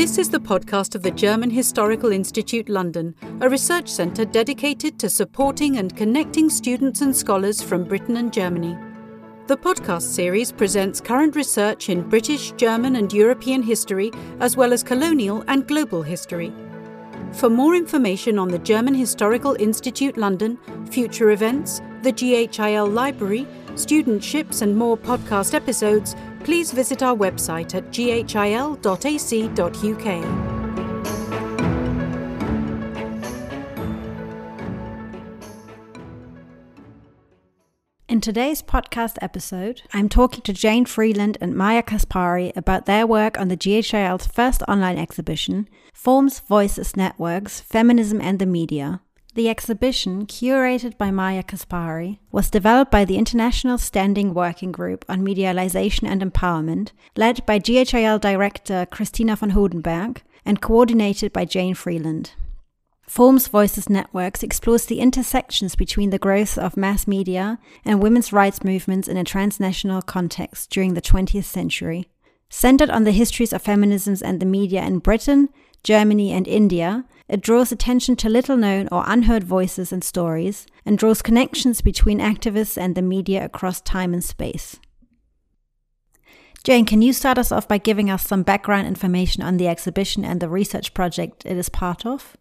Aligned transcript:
This 0.00 0.16
is 0.16 0.30
the 0.30 0.40
podcast 0.40 0.94
of 0.94 1.02
the 1.02 1.10
German 1.10 1.50
Historical 1.50 2.10
Institute 2.10 2.70
London, 2.70 3.14
a 3.42 3.50
research 3.50 3.86
centre 3.86 4.24
dedicated 4.24 4.98
to 4.98 5.10
supporting 5.10 5.76
and 5.76 5.94
connecting 5.94 6.48
students 6.48 7.02
and 7.02 7.14
scholars 7.14 7.60
from 7.60 7.84
Britain 7.84 8.16
and 8.16 8.32
Germany. 8.32 8.78
The 9.46 9.58
podcast 9.58 10.04
series 10.14 10.52
presents 10.52 11.02
current 11.02 11.36
research 11.36 11.90
in 11.90 12.08
British, 12.08 12.52
German, 12.52 12.96
and 12.96 13.12
European 13.12 13.62
history, 13.62 14.10
as 14.40 14.56
well 14.56 14.72
as 14.72 14.82
colonial 14.82 15.44
and 15.48 15.68
global 15.68 16.00
history. 16.00 16.50
For 17.32 17.50
more 17.50 17.74
information 17.74 18.38
on 18.38 18.48
the 18.48 18.58
German 18.58 18.94
Historical 18.94 19.54
Institute 19.60 20.16
London, 20.16 20.58
future 20.90 21.30
events, 21.30 21.82
the 22.00 22.12
GHIL 22.12 22.86
Library, 22.86 23.46
studentships, 23.74 24.62
and 24.62 24.76
more 24.76 24.96
podcast 24.96 25.54
episodes, 25.54 26.16
please 26.44 26.72
visit 26.72 27.02
our 27.02 27.16
website 27.16 27.74
at 27.74 27.90
ghil.ac.uk. 27.90 28.80
In 38.10 38.20
today's 38.20 38.60
podcast 38.60 39.16
episode, 39.22 39.82
I'm 39.92 40.08
talking 40.08 40.42
to 40.42 40.52
Jane 40.52 40.84
Freeland 40.84 41.38
and 41.40 41.54
Maya 41.54 41.82
Kaspari 41.82 42.54
about 42.56 42.84
their 42.84 43.06
work 43.06 43.38
on 43.38 43.46
the 43.46 43.56
GHIL's 43.56 44.26
first 44.26 44.62
online 44.66 44.98
exhibition, 44.98 45.68
Forms, 45.94 46.40
Voices, 46.40 46.96
Networks, 46.96 47.60
Feminism 47.60 48.20
and 48.20 48.40
the 48.40 48.46
Media, 48.46 49.00
the 49.34 49.48
exhibition, 49.48 50.26
curated 50.26 50.98
by 50.98 51.10
Maya 51.10 51.42
Kaspari, 51.42 52.18
was 52.32 52.50
developed 52.50 52.90
by 52.90 53.04
the 53.04 53.16
International 53.16 53.78
Standing 53.78 54.34
Working 54.34 54.72
Group 54.72 55.04
on 55.08 55.24
Medialization 55.24 56.08
and 56.08 56.22
Empowerment, 56.22 56.92
led 57.16 57.44
by 57.46 57.58
GHIL 57.58 58.18
director 58.18 58.86
Christina 58.90 59.36
von 59.36 59.50
Hodenberg 59.50 60.18
and 60.44 60.60
coordinated 60.60 61.32
by 61.32 61.44
Jane 61.44 61.74
Freeland. 61.74 62.32
Forms 63.06 63.48
Voices 63.48 63.88
Networks 63.88 64.42
explores 64.42 64.86
the 64.86 65.00
intersections 65.00 65.74
between 65.74 66.10
the 66.10 66.18
growth 66.18 66.56
of 66.56 66.76
mass 66.76 67.08
media 67.08 67.58
and 67.84 68.00
women's 68.00 68.32
rights 68.32 68.62
movements 68.62 69.08
in 69.08 69.16
a 69.16 69.24
transnational 69.24 70.00
context 70.00 70.70
during 70.70 70.94
the 70.94 71.02
20th 71.02 71.44
century. 71.44 72.08
Centered 72.48 72.88
on 72.88 73.04
the 73.04 73.12
histories 73.12 73.52
of 73.52 73.64
feminisms 73.64 74.22
and 74.22 74.38
the 74.38 74.46
media 74.46 74.82
in 74.84 75.00
Britain, 75.00 75.48
Germany, 75.82 76.30
and 76.32 76.46
India, 76.46 77.04
it 77.30 77.40
draws 77.40 77.70
attention 77.70 78.16
to 78.16 78.28
little 78.28 78.56
known 78.56 78.88
or 78.90 79.04
unheard 79.06 79.44
voices 79.44 79.92
and 79.92 80.02
stories, 80.02 80.66
and 80.84 80.98
draws 80.98 81.22
connections 81.22 81.80
between 81.80 82.18
activists 82.18 82.76
and 82.76 82.96
the 82.96 83.02
media 83.02 83.44
across 83.44 83.80
time 83.80 84.12
and 84.12 84.24
space. 84.24 84.80
Jane, 86.64 86.84
can 86.84 87.02
you 87.02 87.12
start 87.12 87.38
us 87.38 87.52
off 87.52 87.68
by 87.68 87.78
giving 87.78 88.10
us 88.10 88.26
some 88.26 88.42
background 88.42 88.88
information 88.88 89.44
on 89.44 89.58
the 89.58 89.68
exhibition 89.68 90.24
and 90.24 90.40
the 90.40 90.48
research 90.48 90.92
project 90.92 91.46
it 91.46 91.56
is 91.56 91.68
part 91.68 92.04
of? 92.04 92.36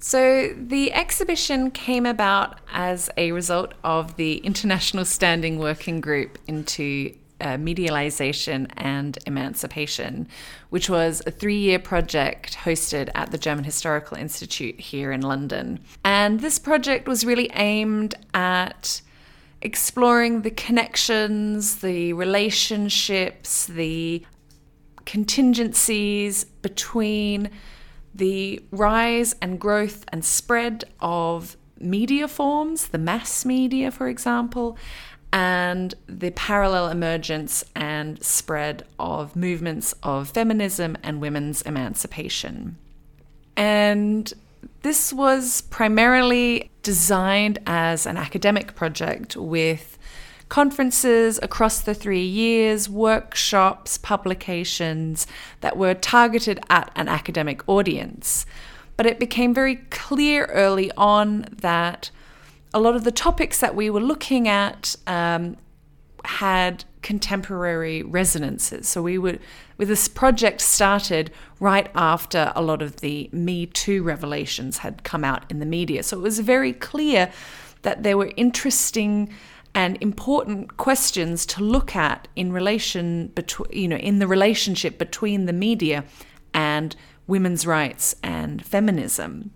So, 0.00 0.52
the 0.58 0.92
exhibition 0.92 1.70
came 1.70 2.04
about 2.04 2.58
as 2.72 3.08
a 3.16 3.30
result 3.30 3.74
of 3.84 4.16
the 4.16 4.38
International 4.38 5.04
Standing 5.04 5.60
Working 5.60 6.00
Group 6.00 6.38
into 6.48 7.14
uh, 7.42 7.56
medialization 7.56 8.70
and 8.76 9.18
emancipation, 9.26 10.28
which 10.70 10.88
was 10.88 11.22
a 11.26 11.30
three 11.30 11.58
year 11.58 11.78
project 11.78 12.56
hosted 12.58 13.10
at 13.14 13.30
the 13.32 13.38
German 13.38 13.64
Historical 13.64 14.16
Institute 14.16 14.78
here 14.80 15.12
in 15.12 15.20
London. 15.20 15.80
And 16.04 16.40
this 16.40 16.58
project 16.58 17.08
was 17.08 17.26
really 17.26 17.50
aimed 17.54 18.14
at 18.32 19.02
exploring 19.60 20.42
the 20.42 20.50
connections, 20.50 21.76
the 21.76 22.12
relationships, 22.12 23.66
the 23.66 24.24
contingencies 25.04 26.44
between 26.44 27.50
the 28.14 28.60
rise 28.70 29.34
and 29.40 29.58
growth 29.58 30.04
and 30.08 30.24
spread 30.24 30.84
of 31.00 31.56
media 31.78 32.28
forms, 32.28 32.88
the 32.88 32.98
mass 32.98 33.44
media, 33.44 33.90
for 33.90 34.08
example, 34.08 34.76
and 35.32 35.94
the 36.06 36.30
parallel 36.30 36.88
emergence 36.88 37.64
and 37.74 38.22
spread 38.22 38.84
of 38.98 39.34
movements 39.34 39.94
of 40.02 40.28
feminism 40.28 40.96
and 41.02 41.20
women's 41.20 41.62
emancipation. 41.62 42.76
And 43.56 44.32
this 44.82 45.12
was 45.12 45.62
primarily 45.62 46.70
designed 46.82 47.58
as 47.66 48.06
an 48.06 48.16
academic 48.16 48.74
project 48.74 49.36
with 49.36 49.98
conferences 50.48 51.40
across 51.42 51.80
the 51.80 51.94
three 51.94 52.24
years, 52.24 52.88
workshops, 52.88 53.96
publications 53.96 55.26
that 55.62 55.78
were 55.78 55.94
targeted 55.94 56.60
at 56.68 56.90
an 56.94 57.08
academic 57.08 57.66
audience. 57.66 58.44
But 58.98 59.06
it 59.06 59.18
became 59.18 59.54
very 59.54 59.76
clear 59.76 60.44
early 60.46 60.92
on 60.96 61.46
that 61.50 62.10
a 62.74 62.80
lot 62.80 62.96
of 62.96 63.04
the 63.04 63.12
topics 63.12 63.60
that 63.60 63.74
we 63.74 63.90
were 63.90 64.00
looking 64.00 64.48
at 64.48 64.96
um, 65.06 65.56
had 66.24 66.84
contemporary 67.02 68.02
resonances. 68.02 68.88
So 68.88 69.02
we 69.02 69.18
would, 69.18 69.40
with 69.76 69.88
this 69.88 70.08
project 70.08 70.60
started 70.60 71.32
right 71.60 71.90
after 71.94 72.52
a 72.54 72.62
lot 72.62 72.80
of 72.80 72.96
the 72.96 73.28
Me 73.32 73.66
Too 73.66 74.02
revelations 74.02 74.78
had 74.78 75.02
come 75.02 75.24
out 75.24 75.44
in 75.50 75.58
the 75.58 75.66
media. 75.66 76.02
So 76.02 76.16
it 76.16 76.22
was 76.22 76.38
very 76.38 76.72
clear 76.72 77.30
that 77.82 78.04
there 78.04 78.16
were 78.16 78.32
interesting 78.36 79.32
and 79.74 80.00
important 80.00 80.76
questions 80.76 81.46
to 81.46 81.62
look 81.62 81.96
at 81.96 82.28
in 82.36 82.52
relation 82.52 83.28
between, 83.28 83.72
you 83.72 83.88
know, 83.88 83.96
in 83.96 84.18
the 84.18 84.26
relationship 84.26 84.98
between 84.98 85.46
the 85.46 85.52
media 85.52 86.04
and 86.54 86.94
women's 87.26 87.66
rights 87.66 88.14
and 88.22 88.64
feminism 88.64 89.50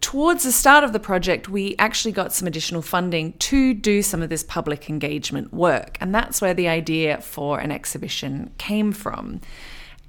towards 0.00 0.44
the 0.44 0.52
start 0.52 0.84
of 0.84 0.92
the 0.92 1.00
project, 1.00 1.48
we 1.48 1.74
actually 1.78 2.12
got 2.12 2.32
some 2.32 2.48
additional 2.48 2.82
funding 2.82 3.34
to 3.34 3.74
do 3.74 4.02
some 4.02 4.22
of 4.22 4.30
this 4.30 4.42
public 4.42 4.88
engagement 4.88 5.52
work. 5.52 5.98
And 6.00 6.14
that's 6.14 6.40
where 6.40 6.54
the 6.54 6.68
idea 6.68 7.20
for 7.20 7.60
an 7.60 7.70
exhibition 7.70 8.50
came 8.58 8.92
from. 8.92 9.40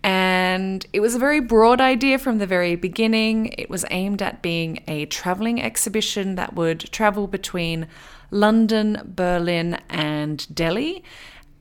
And 0.03 0.85
it 0.93 0.99
was 0.99 1.13
a 1.13 1.19
very 1.19 1.39
broad 1.39 1.79
idea 1.79 2.17
from 2.17 2.39
the 2.39 2.47
very 2.47 2.75
beginning. 2.75 3.53
It 3.57 3.69
was 3.69 3.85
aimed 3.91 4.21
at 4.21 4.41
being 4.41 4.83
a 4.87 5.05
traveling 5.05 5.61
exhibition 5.61 6.35
that 6.35 6.55
would 6.55 6.79
travel 6.91 7.27
between 7.27 7.87
London, 8.31 9.01
Berlin, 9.05 9.77
and 9.89 10.53
Delhi, 10.55 11.03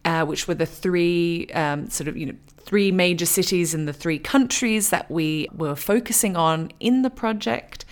uh, 0.04 0.24
which 0.24 0.48
were 0.48 0.54
the 0.54 0.64
three 0.64 1.48
um, 1.52 1.90
sort 1.90 2.08
of, 2.08 2.16
you 2.16 2.26
know, 2.26 2.34
three 2.58 2.92
major 2.92 3.26
cities 3.26 3.74
in 3.74 3.84
the 3.84 3.92
three 3.92 4.18
countries 4.18 4.90
that 4.90 5.10
we 5.10 5.48
were 5.52 5.74
focusing 5.74 6.36
on 6.36 6.70
in 6.80 7.02
the 7.02 7.10
project. 7.10 7.84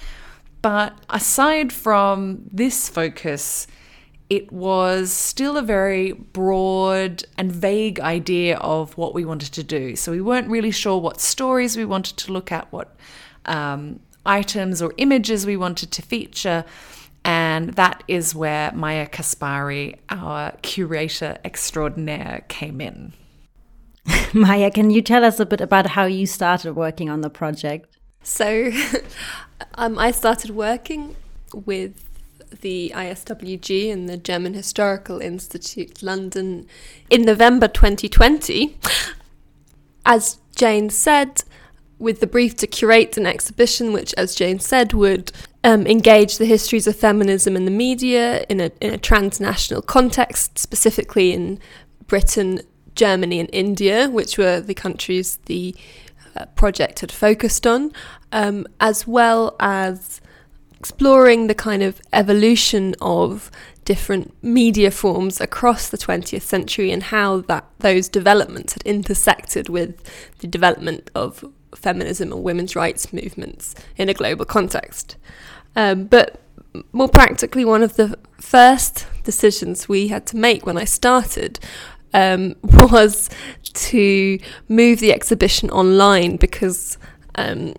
But 0.62 0.98
aside 1.08 1.72
from 1.72 2.42
this 2.50 2.88
focus, 2.88 3.66
it 4.28 4.52
was 4.52 5.10
still 5.10 5.56
a 5.56 5.62
very 5.62 6.12
broad 6.12 7.24
and 7.38 7.50
vague 7.50 8.00
idea 8.00 8.58
of 8.58 8.96
what 8.98 9.14
we 9.14 9.24
wanted 9.24 9.52
to 9.54 9.62
do. 9.62 9.96
So 9.96 10.12
we 10.12 10.20
weren't 10.20 10.48
really 10.48 10.70
sure 10.70 10.98
what 10.98 11.20
stories 11.20 11.76
we 11.76 11.84
wanted 11.84 12.16
to 12.18 12.32
look 12.32 12.52
at, 12.52 12.70
what 12.72 12.94
um, 13.46 14.00
items 14.26 14.82
or 14.82 14.92
images 14.98 15.46
we 15.46 15.56
wanted 15.56 15.90
to 15.92 16.02
feature. 16.02 16.64
And 17.24 17.74
that 17.74 18.02
is 18.06 18.34
where 18.34 18.72
Maya 18.72 19.08
Kaspari, 19.08 19.96
our 20.10 20.52
curator 20.62 21.38
extraordinaire, 21.44 22.44
came 22.48 22.80
in. 22.80 23.14
Maya, 24.34 24.70
can 24.70 24.90
you 24.90 25.02
tell 25.02 25.24
us 25.24 25.40
a 25.40 25.46
bit 25.46 25.60
about 25.60 25.86
how 25.88 26.04
you 26.04 26.26
started 26.26 26.74
working 26.74 27.08
on 27.08 27.22
the 27.22 27.30
project? 27.30 27.97
So, 28.28 28.70
um, 29.74 29.98
I 29.98 30.10
started 30.10 30.50
working 30.50 31.16
with 31.54 32.04
the 32.60 32.92
ISWG 32.94 33.90
and 33.90 34.06
the 34.06 34.18
German 34.18 34.52
Historical 34.52 35.18
Institute 35.18 36.02
London 36.02 36.66
in 37.08 37.22
November 37.22 37.68
2020. 37.68 38.76
As 40.04 40.38
Jane 40.54 40.90
said, 40.90 41.42
with 41.98 42.20
the 42.20 42.26
brief 42.26 42.54
to 42.58 42.66
curate 42.66 43.16
an 43.16 43.24
exhibition 43.24 43.94
which, 43.94 44.12
as 44.14 44.34
Jane 44.34 44.60
said, 44.60 44.92
would 44.92 45.32
um, 45.64 45.86
engage 45.86 46.36
the 46.36 46.44
histories 46.44 46.86
of 46.86 46.96
feminism 46.96 47.56
in 47.56 47.64
the 47.64 47.70
media 47.70 48.44
in 48.50 48.60
a, 48.60 48.70
in 48.82 48.92
a 48.92 48.98
transnational 48.98 49.80
context, 49.80 50.58
specifically 50.58 51.32
in 51.32 51.58
Britain, 52.06 52.60
Germany, 52.94 53.40
and 53.40 53.48
India, 53.54 54.10
which 54.10 54.36
were 54.36 54.60
the 54.60 54.74
countries 54.74 55.38
the 55.46 55.74
project 56.54 57.00
had 57.00 57.12
focused 57.12 57.66
on, 57.66 57.92
um, 58.32 58.66
as 58.80 59.06
well 59.06 59.56
as 59.60 60.20
exploring 60.78 61.48
the 61.48 61.54
kind 61.54 61.82
of 61.82 62.00
evolution 62.12 62.94
of 63.00 63.50
different 63.84 64.32
media 64.42 64.90
forms 64.90 65.40
across 65.40 65.88
the 65.88 65.96
20th 65.96 66.42
century 66.42 66.90
and 66.92 67.04
how 67.04 67.40
that 67.42 67.64
those 67.78 68.08
developments 68.08 68.74
had 68.74 68.82
intersected 68.82 69.68
with 69.68 70.02
the 70.38 70.46
development 70.46 71.10
of 71.14 71.44
feminism 71.74 72.32
and 72.32 72.42
women's 72.42 72.76
rights 72.76 73.12
movements 73.12 73.74
in 73.96 74.08
a 74.08 74.14
global 74.14 74.44
context. 74.44 75.16
Um, 75.74 76.04
but 76.04 76.40
more 76.92 77.08
practically, 77.08 77.64
one 77.64 77.82
of 77.82 77.96
the 77.96 78.18
first 78.40 79.06
decisions 79.24 79.88
we 79.88 80.08
had 80.08 80.26
to 80.26 80.36
make 80.36 80.66
when 80.66 80.76
I 80.76 80.84
started 80.84 81.58
um, 82.14 82.54
was 82.62 83.30
to 83.74 84.38
move 84.68 85.00
the 85.00 85.12
exhibition 85.12 85.70
online 85.70 86.36
because, 86.36 86.98
um, 87.34 87.74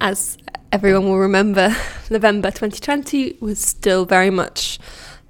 as 0.00 0.36
everyone 0.72 1.04
will 1.04 1.18
remember, 1.18 1.74
November 2.10 2.50
2020 2.50 3.38
was 3.40 3.60
still 3.60 4.04
very 4.04 4.30
much 4.30 4.78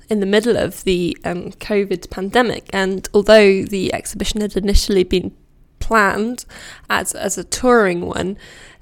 in 0.08 0.20
the 0.20 0.26
middle 0.26 0.56
of 0.56 0.84
the 0.84 1.16
um, 1.24 1.50
COVID 1.52 2.10
pandemic. 2.10 2.68
And 2.72 3.08
although 3.12 3.62
the 3.62 3.92
exhibition 3.92 4.40
had 4.40 4.56
initially 4.56 5.04
been 5.04 5.36
planned 5.80 6.44
as, 6.88 7.14
as 7.14 7.38
a 7.38 7.44
touring 7.44 8.06
one, 8.06 8.36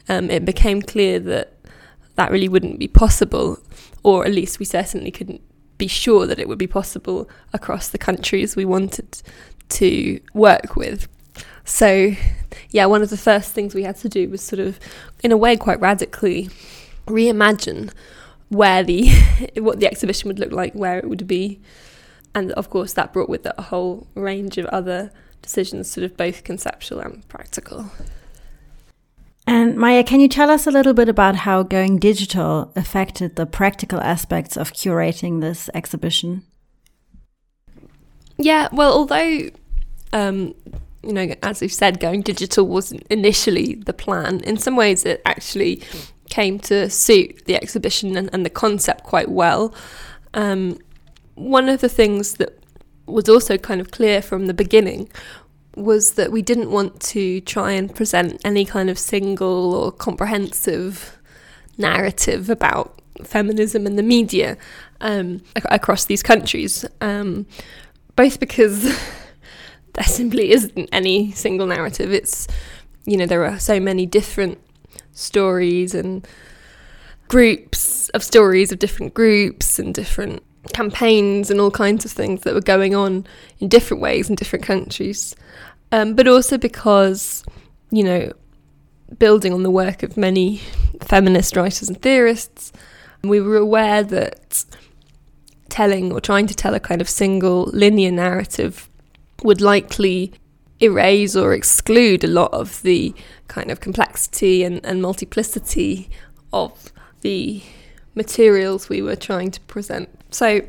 um, 0.09 0.31
it 0.31 0.45
became 0.45 0.83
clear 0.83 1.19
that 1.21 1.53
that 2.15 2.31
really 2.31 2.49
wouldn't 2.49 2.79
be 2.79 2.89
possible, 2.89 3.59
or 4.03 4.25
at 4.25 4.33
least 4.33 4.59
we 4.59 4.65
certainly 4.65 5.11
couldn't 5.11 5.43
be 5.79 5.87
sure 5.87 6.27
that 6.27 6.39
it 6.39 6.49
would 6.49 6.59
be 6.59 6.67
possible 6.67 7.29
across 7.53 7.89
the 7.89 7.99
countries 7.99 8.57
we 8.57 8.65
wanted 8.65 9.23
to 9.71 10.21
work 10.35 10.77
with. 10.77 11.09
So, 11.65 12.13
yeah, 12.71 12.87
one 12.87 13.03
of 13.03 13.11
the 13.11 13.17
first 13.17 13.53
things 13.53 13.75
we 13.75 13.83
had 13.83 13.97
to 13.99 14.09
do 14.09 14.29
was 14.29 14.41
sort 14.41 14.61
of, 14.61 14.79
in 15.23 15.33
a 15.33 15.37
way, 15.37 15.57
quite 15.57 15.81
radically 15.81 16.49
reimagine 17.07 17.93
where 18.49 18.83
the 18.83 19.11
what 19.57 19.81
the 19.81 19.87
exhibition 19.87 20.29
would 20.29 20.39
look 20.39 20.53
like, 20.53 20.75
where 20.75 20.99
it 20.99 21.09
would 21.09 21.27
be, 21.27 21.61
and 22.35 22.53
of 22.53 22.71
course 22.71 22.93
that 22.93 23.13
brought 23.13 23.29
with 23.29 23.47
it 23.47 23.53
a 23.59 23.63
whole 23.63 24.07
range 24.15 24.59
of 24.59 24.67
other 24.67 25.11
decisions, 25.43 25.91
sort 25.91 26.05
of 26.05 26.17
both 26.17 26.45
conceptual 26.45 27.01
and 27.01 27.27
practical. 27.29 27.91
And 29.49 29.77
Maya, 29.77 30.03
can 30.03 30.19
you 30.19 30.29
tell 30.29 30.51
us 30.51 30.67
a 30.67 30.73
little 30.73 30.93
bit 30.93 31.09
about 31.09 31.37
how 31.37 31.63
going 31.63 31.99
digital 31.99 32.73
affected 32.75 33.37
the 33.37 33.47
practical 33.47 34.01
aspects 34.01 34.57
of 34.57 34.73
curating 34.73 35.41
this 35.41 35.71
exhibition? 35.73 36.43
Yeah, 38.39 38.69
well, 38.73 38.93
although, 38.93 39.51
um, 40.13 40.55
you 41.03 41.13
know, 41.13 41.35
as 41.43 41.61
we've 41.61 41.73
said, 41.73 42.01
going 42.01 42.23
digital 42.23 42.67
wasn't 42.67 43.07
initially 43.09 43.75
the 43.75 43.93
plan, 43.93 44.41
in 44.41 44.59
some 44.59 44.77
ways 44.77 45.05
it 45.05 45.23
actually 45.25 45.83
came 46.29 46.59
to 46.59 46.91
suit 46.91 47.45
the 47.47 47.55
exhibition 47.55 48.17
and, 48.17 48.29
and 48.33 48.45
the 48.45 48.51
concept 48.51 49.05
quite 49.05 49.31
well. 49.31 49.75
Um, 50.35 50.79
one 51.35 51.69
of 51.69 51.81
the 51.81 51.89
things 51.89 52.35
that 52.35 52.59
was 53.07 53.29
also 53.29 53.57
kind 53.57 53.81
of 53.81 53.91
clear 53.91 54.21
from 54.21 54.47
the 54.47 54.55
beginning 54.55 55.09
was 55.77 56.13
that 56.13 56.33
we 56.33 56.43
didn't 56.43 56.71
want 56.71 57.01
to 57.01 57.41
try 57.43 57.73
and 57.73 57.95
present 57.95 58.41
any 58.45 58.65
kind 58.65 58.91
of 58.91 58.99
single 58.99 59.75
or 59.75 59.93
comprehensive 59.93 61.19
narrative 61.79 62.49
about 62.51 63.01
feminism 63.23 63.87
and 63.87 63.99
the 63.99 64.03
media 64.03 64.57
um, 65.01 65.43
ac- 65.55 65.67
across 65.71 66.07
these 66.07 66.23
countries, 66.23 66.85
um, 67.01 67.47
both 68.17 68.41
because 68.41 68.83
there 69.93 70.05
simply 70.05 70.51
isn't 70.53 70.89
any 70.93 71.33
single 71.33 71.67
narrative. 71.67 72.13
It's, 72.13 72.49
you 73.05 73.17
know, 73.17 73.27
there 73.27 73.45
are 73.45 73.59
so 73.59 73.79
many 73.79 74.07
different 74.07 74.59
stories 75.13 75.95
and 75.95 76.27
groups 77.29 78.09
of 78.11 78.23
stories 78.23 78.73
of 78.73 78.79
different 78.79 79.15
groups 79.15 79.79
and 79.79 79.95
different 79.95 80.43
campaigns 80.73 81.51
and 81.51 81.61
all 81.61 81.71
kinds 81.71 82.05
of 82.05 82.11
things 82.11 82.43
that 82.43 82.55
were 82.55 82.61
going 82.61 82.95
on 82.95 83.27
in 83.61 83.69
different 83.69 84.03
ways 84.03 84.29
in 84.29 84.35
different 84.35 84.65
countries. 84.65 85.35
Um, 85.93 86.15
but 86.15 86.27
also 86.27 86.59
because, 86.59 87.45
you 87.91 88.03
know, 88.03 88.33
building 89.19 89.53
on 89.53 89.63
the 89.63 89.71
work 89.71 90.03
of 90.03 90.17
many 90.17 90.59
feminist 91.01 91.57
writers 91.57 91.89
and 91.89 92.01
theorists, 92.01 92.73
we 93.23 93.41
were 93.41 93.57
aware 93.57 94.03
that 94.03 94.65
telling 95.69 96.13
or 96.13 96.21
trying 96.21 96.47
to 96.47 96.55
tell 96.55 96.75
a 96.75 96.81
kind 96.81 97.01
of 97.01 97.09
single 97.09 97.65
linear 97.73 98.11
narrative 98.11 98.89
would 99.43 99.61
likely 99.61 100.33
erase 100.81 101.35
or 101.37 101.55
exclude 101.55 102.23
a 102.25 102.29
lot 102.29 102.53
of 102.53 102.83
the 102.83 103.15
kind 103.49 103.71
of 103.71 103.81
complexity 103.81 104.63
and, 104.65 104.85
and 104.85 105.01
multiplicity 105.01 106.09
of 106.53 106.93
the 107.23 107.63
materials 108.15 108.89
we 108.89 109.03
were 109.03 109.17
trying 109.17 109.51
to 109.51 109.61
present. 109.63 110.09
So 110.31 110.63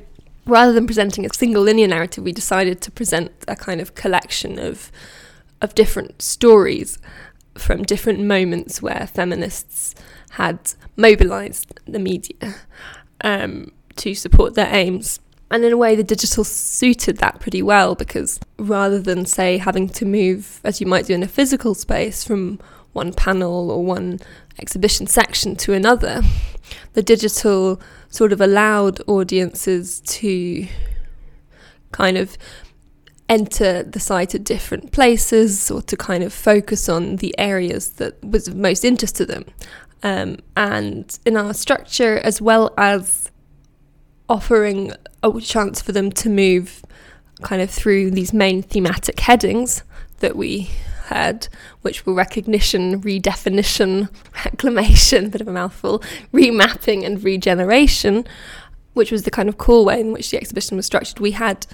rather 0.46 0.74
than 0.74 0.86
presenting 0.86 1.26
a 1.26 1.34
single 1.34 1.64
linear 1.64 1.88
narrative, 1.88 2.24
we 2.24 2.32
decided 2.32 2.82
to 2.82 2.92
present 2.92 3.32
a 3.48 3.56
kind 3.56 3.82
of 3.82 3.96
collection 3.96 4.60
of 4.60 4.92
of 5.60 5.74
different 5.74 6.22
stories 6.22 7.00
from 7.56 7.82
different 7.82 8.20
moments 8.20 8.80
where 8.80 9.10
feminists 9.12 9.96
had 10.32 10.74
mobilized 10.96 11.80
the 11.86 11.98
media 11.98 12.56
um, 13.22 13.72
to 13.98 14.16
support 14.16 14.56
their 14.56 14.74
aims. 14.74 15.20
And 15.50 15.64
in 15.64 15.72
a 15.72 15.78
way, 15.78 15.96
the 15.96 16.04
digital 16.04 16.44
suited 16.44 17.18
that 17.18 17.40
pretty 17.40 17.62
well 17.62 17.96
because 17.96 18.40
rather 18.58 19.00
than, 19.00 19.26
say, 19.26 19.58
having 19.58 19.88
to 19.90 20.06
move, 20.06 20.60
as 20.64 20.82
you 20.82 20.88
might 20.88 21.06
do 21.06 21.14
in 21.14 21.24
a 21.24 21.28
physical 21.28 21.74
space, 21.74 22.24
from 22.24 22.60
one 22.94 23.14
panel 23.14 23.72
or 23.72 23.84
one 23.84 24.20
exhibition 24.60 25.08
section 25.08 25.56
to 25.56 25.74
another, 25.74 26.22
the 26.94 27.04
digital 27.04 27.80
sort 28.10 28.34
of 28.34 28.42
allowed 28.42 29.00
audiences 29.08 30.02
to 30.02 30.68
kind 31.92 32.18
of 32.18 32.38
enter 33.30 33.84
the 33.84 34.00
site 34.00 34.34
at 34.34 34.44
different 34.44 34.92
places 34.92 35.70
or 35.70 35.82
to 35.82 35.96
kind 35.98 36.24
of 36.24 36.34
focus 36.34 36.90
on 36.90 37.18
the 37.18 37.38
areas 37.38 37.90
that 37.94 38.22
was 38.24 38.48
of 38.48 38.56
most 38.56 38.84
interest 38.84 39.16
to 39.16 39.26
them. 39.26 39.46
Um, 40.04 40.38
and 40.56 41.18
in 41.26 41.38
our 41.38 41.54
structure, 41.54 42.18
as 42.20 42.42
well 42.42 42.74
as 42.78 43.32
offering 44.30 44.92
a 45.24 45.42
chance 45.42 45.82
for 45.82 45.92
them 45.92 46.12
to 46.12 46.30
move 46.30 46.84
kind 47.42 47.62
of 47.62 47.70
through 47.70 48.12
these 48.12 48.34
main 48.34 48.62
thematic 48.62 49.20
headings 49.20 49.84
that 50.20 50.36
we 50.36 50.70
had, 51.06 51.48
which 51.82 52.06
were 52.06 52.14
recognition, 52.14 53.02
redefinition, 53.02 54.10
reclamation, 54.46 55.30
bit 55.30 55.42
of 55.42 55.48
a 55.48 55.52
mouthful, 55.52 56.00
remapping, 56.34 57.06
and 57.06 57.24
regeneration, 57.24 58.26
which 58.94 59.12
was 59.12 59.24
the 59.24 59.32
kind 59.32 59.48
of 59.48 59.58
cool 59.58 59.86
way 59.86 60.02
in 60.02 60.12
which 60.12 60.32
the 60.32 60.38
exhibition 60.38 60.76
was 60.76 60.86
structured. 60.86 61.20
We 61.20 61.32
had 61.32 61.66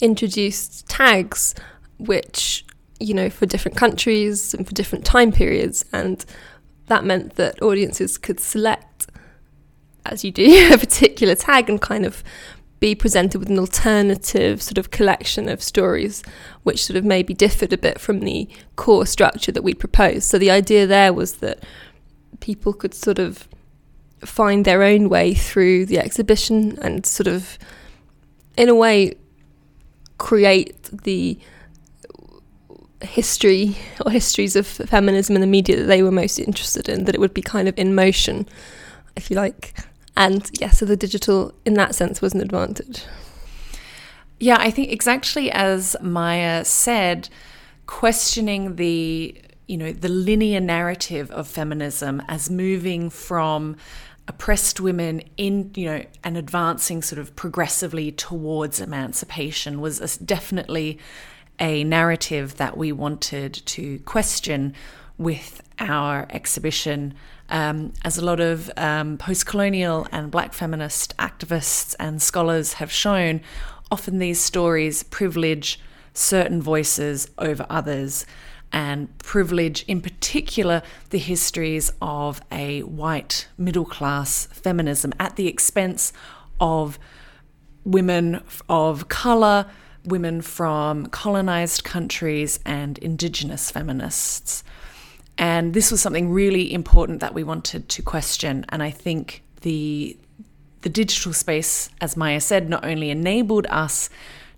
introduced 0.00 0.88
tags 0.88 1.54
which, 1.98 2.64
you 2.98 3.12
know, 3.12 3.28
for 3.28 3.44
different 3.46 3.76
countries 3.76 4.54
and 4.54 4.66
for 4.66 4.72
different 4.72 5.04
time 5.04 5.32
periods, 5.32 5.84
and 5.92 6.24
that 6.86 7.04
meant 7.04 7.36
that 7.36 7.60
audiences 7.62 8.18
could 8.18 8.40
select, 8.40 8.86
as 10.06 10.24
you 10.24 10.30
do, 10.30 10.70
a 10.72 10.78
particular 10.78 11.34
tag 11.34 11.68
and 11.68 11.80
kind 11.80 12.04
of 12.06 12.22
be 12.80 12.94
presented 12.94 13.38
with 13.38 13.50
an 13.50 13.58
alternative 13.58 14.62
sort 14.62 14.78
of 14.78 14.90
collection 14.90 15.50
of 15.50 15.62
stories 15.62 16.22
which 16.62 16.82
sort 16.82 16.96
of 16.96 17.04
maybe 17.04 17.34
differed 17.34 17.74
a 17.74 17.78
bit 17.78 18.00
from 18.00 18.20
the 18.20 18.48
core 18.76 19.04
structure 19.04 19.52
that 19.52 19.62
we 19.62 19.74
proposed. 19.74 20.24
So 20.24 20.38
the 20.38 20.50
idea 20.50 20.86
there 20.86 21.12
was 21.12 21.34
that 21.34 21.62
people 22.40 22.72
could 22.72 22.94
sort 22.94 23.18
of 23.18 23.46
find 24.20 24.64
their 24.64 24.82
own 24.82 25.10
way 25.10 25.34
through 25.34 25.86
the 25.86 25.98
exhibition 25.98 26.78
and 26.80 27.04
sort 27.04 27.26
of, 27.26 27.58
in 28.56 28.70
a 28.70 28.74
way, 28.74 29.14
create 30.16 30.82
the 30.84 31.38
history 33.02 33.76
or 34.04 34.10
histories 34.10 34.56
of 34.56 34.66
feminism 34.66 35.34
in 35.34 35.40
the 35.40 35.46
media 35.46 35.76
that 35.76 35.84
they 35.84 36.02
were 36.02 36.10
most 36.10 36.38
interested 36.38 36.88
in, 36.88 37.04
that 37.04 37.14
it 37.14 37.20
would 37.20 37.34
be 37.34 37.42
kind 37.42 37.68
of 37.68 37.78
in 37.78 37.94
motion, 37.94 38.48
if 39.16 39.30
you 39.30 39.36
like. 39.36 39.74
And 40.20 40.50
yeah, 40.60 40.68
so 40.68 40.84
the 40.84 40.98
digital 40.98 41.54
in 41.64 41.72
that 41.74 41.94
sense 41.94 42.20
was 42.20 42.34
an 42.34 42.42
advantage. 42.42 43.04
Yeah, 44.38 44.58
I 44.60 44.70
think 44.70 44.92
exactly 44.92 45.50
as 45.50 45.96
Maya 46.02 46.62
said, 46.66 47.30
questioning 47.86 48.76
the 48.76 49.34
you 49.66 49.78
know 49.78 49.92
the 49.92 50.10
linear 50.10 50.60
narrative 50.60 51.30
of 51.30 51.48
feminism 51.48 52.22
as 52.28 52.50
moving 52.50 53.08
from 53.08 53.76
oppressed 54.28 54.78
women 54.78 55.22
in 55.38 55.70
you 55.74 55.86
know 55.86 56.04
and 56.22 56.36
advancing 56.36 57.00
sort 57.00 57.18
of 57.18 57.34
progressively 57.34 58.12
towards 58.12 58.78
emancipation 58.78 59.80
was 59.80 60.00
a, 60.02 60.22
definitely 60.22 60.98
a 61.58 61.82
narrative 61.84 62.58
that 62.58 62.76
we 62.76 62.92
wanted 62.92 63.54
to 63.54 63.98
question 64.00 64.74
with 65.16 65.62
our 65.78 66.26
exhibition 66.28 67.14
um, 67.50 67.92
as 68.04 68.16
a 68.16 68.24
lot 68.24 68.40
of 68.40 68.70
um, 68.76 69.18
post 69.18 69.46
colonial 69.46 70.06
and 70.12 70.30
black 70.30 70.52
feminist 70.52 71.16
activists 71.18 71.94
and 71.98 72.22
scholars 72.22 72.74
have 72.74 72.90
shown, 72.90 73.40
often 73.90 74.18
these 74.18 74.40
stories 74.40 75.02
privilege 75.02 75.80
certain 76.14 76.62
voices 76.62 77.28
over 77.38 77.66
others, 77.68 78.26
and 78.72 79.16
privilege, 79.18 79.84
in 79.88 80.00
particular, 80.00 80.82
the 81.10 81.18
histories 81.18 81.92
of 82.00 82.40
a 82.52 82.82
white 82.82 83.48
middle 83.58 83.84
class 83.84 84.46
feminism 84.46 85.12
at 85.18 85.36
the 85.36 85.48
expense 85.48 86.12
of 86.60 86.98
women 87.84 88.42
of 88.68 89.08
colour, 89.08 89.66
women 90.04 90.40
from 90.40 91.06
colonized 91.06 91.82
countries, 91.82 92.60
and 92.64 92.98
indigenous 92.98 93.70
feminists. 93.70 94.62
And 95.40 95.72
this 95.72 95.90
was 95.90 96.02
something 96.02 96.30
really 96.30 96.70
important 96.70 97.20
that 97.20 97.32
we 97.32 97.42
wanted 97.42 97.88
to 97.88 98.02
question. 98.02 98.66
And 98.68 98.82
I 98.82 98.90
think 98.90 99.42
the 99.62 100.16
the 100.82 100.88
digital 100.88 101.32
space, 101.34 101.90
as 102.00 102.16
Maya 102.16 102.40
said, 102.40 102.70
not 102.70 102.84
only 102.86 103.10
enabled 103.10 103.66
us 103.68 104.08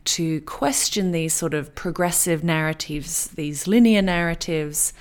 to 0.04 0.40
question 0.42 1.10
these 1.10 1.32
sort 1.32 1.52
of 1.52 1.74
progressive 1.74 2.44
narratives, 2.44 3.28
these 3.28 3.66
linear 3.66 4.02
narratives, 4.02 4.92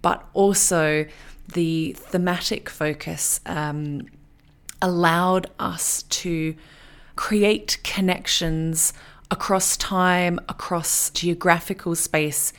but 0.00 0.26
also 0.32 1.06
the 1.52 1.92
thematic 1.98 2.70
focus 2.70 3.40
um, 3.44 4.06
allowed 4.80 5.50
us 5.58 6.02
to 6.04 6.54
create 7.16 7.78
connections 7.84 8.94
across 9.30 9.76
time, 9.76 10.38
across 10.48 11.10
geographical 11.10 11.94
space 11.94 12.54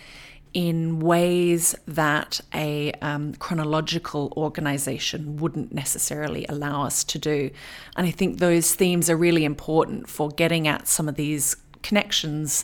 in 0.56 1.02
ways 1.02 1.76
that 1.86 2.40
a 2.54 2.94
um, 3.02 3.34
chronological 3.36 4.32
organization 4.38 5.36
wouldn't 5.36 5.74
necessarily 5.74 6.46
allow 6.48 6.84
us 6.84 7.04
to 7.04 7.20
do. 7.20 7.52
And 7.98 8.08
I 8.08 8.12
think 8.12 8.40
those 8.40 8.74
themes 8.74 9.10
are 9.10 9.18
really 9.18 9.44
important 9.44 10.08
for 10.08 10.30
getting 10.30 10.66
at 10.66 10.88
some 10.88 11.10
of 11.10 11.16
these 11.16 11.58
connections 11.84 12.64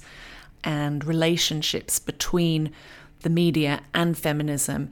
and 0.63 1.03
relationships 1.03 1.99
between 1.99 2.71
the 3.23 3.29
media 3.29 3.81
and 3.93 4.17
feminism 4.17 4.91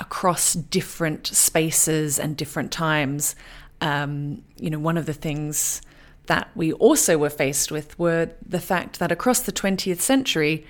across 0.00 0.54
different 0.54 1.28
spaces 1.28 2.18
and 2.18 2.36
different 2.36 2.72
times. 2.72 3.36
Um, 3.80 4.42
you 4.56 4.70
know, 4.70 4.80
one 4.80 4.98
of 4.98 5.06
the 5.06 5.14
things 5.14 5.82
that 6.26 6.50
we 6.56 6.72
also 6.72 7.16
were 7.16 7.30
faced 7.30 7.70
with 7.70 7.96
were 7.96 8.30
the 8.44 8.60
fact 8.60 8.98
that 8.98 9.12
across 9.12 9.40
the 9.40 9.52
20th 9.52 10.00
century, 10.00 10.66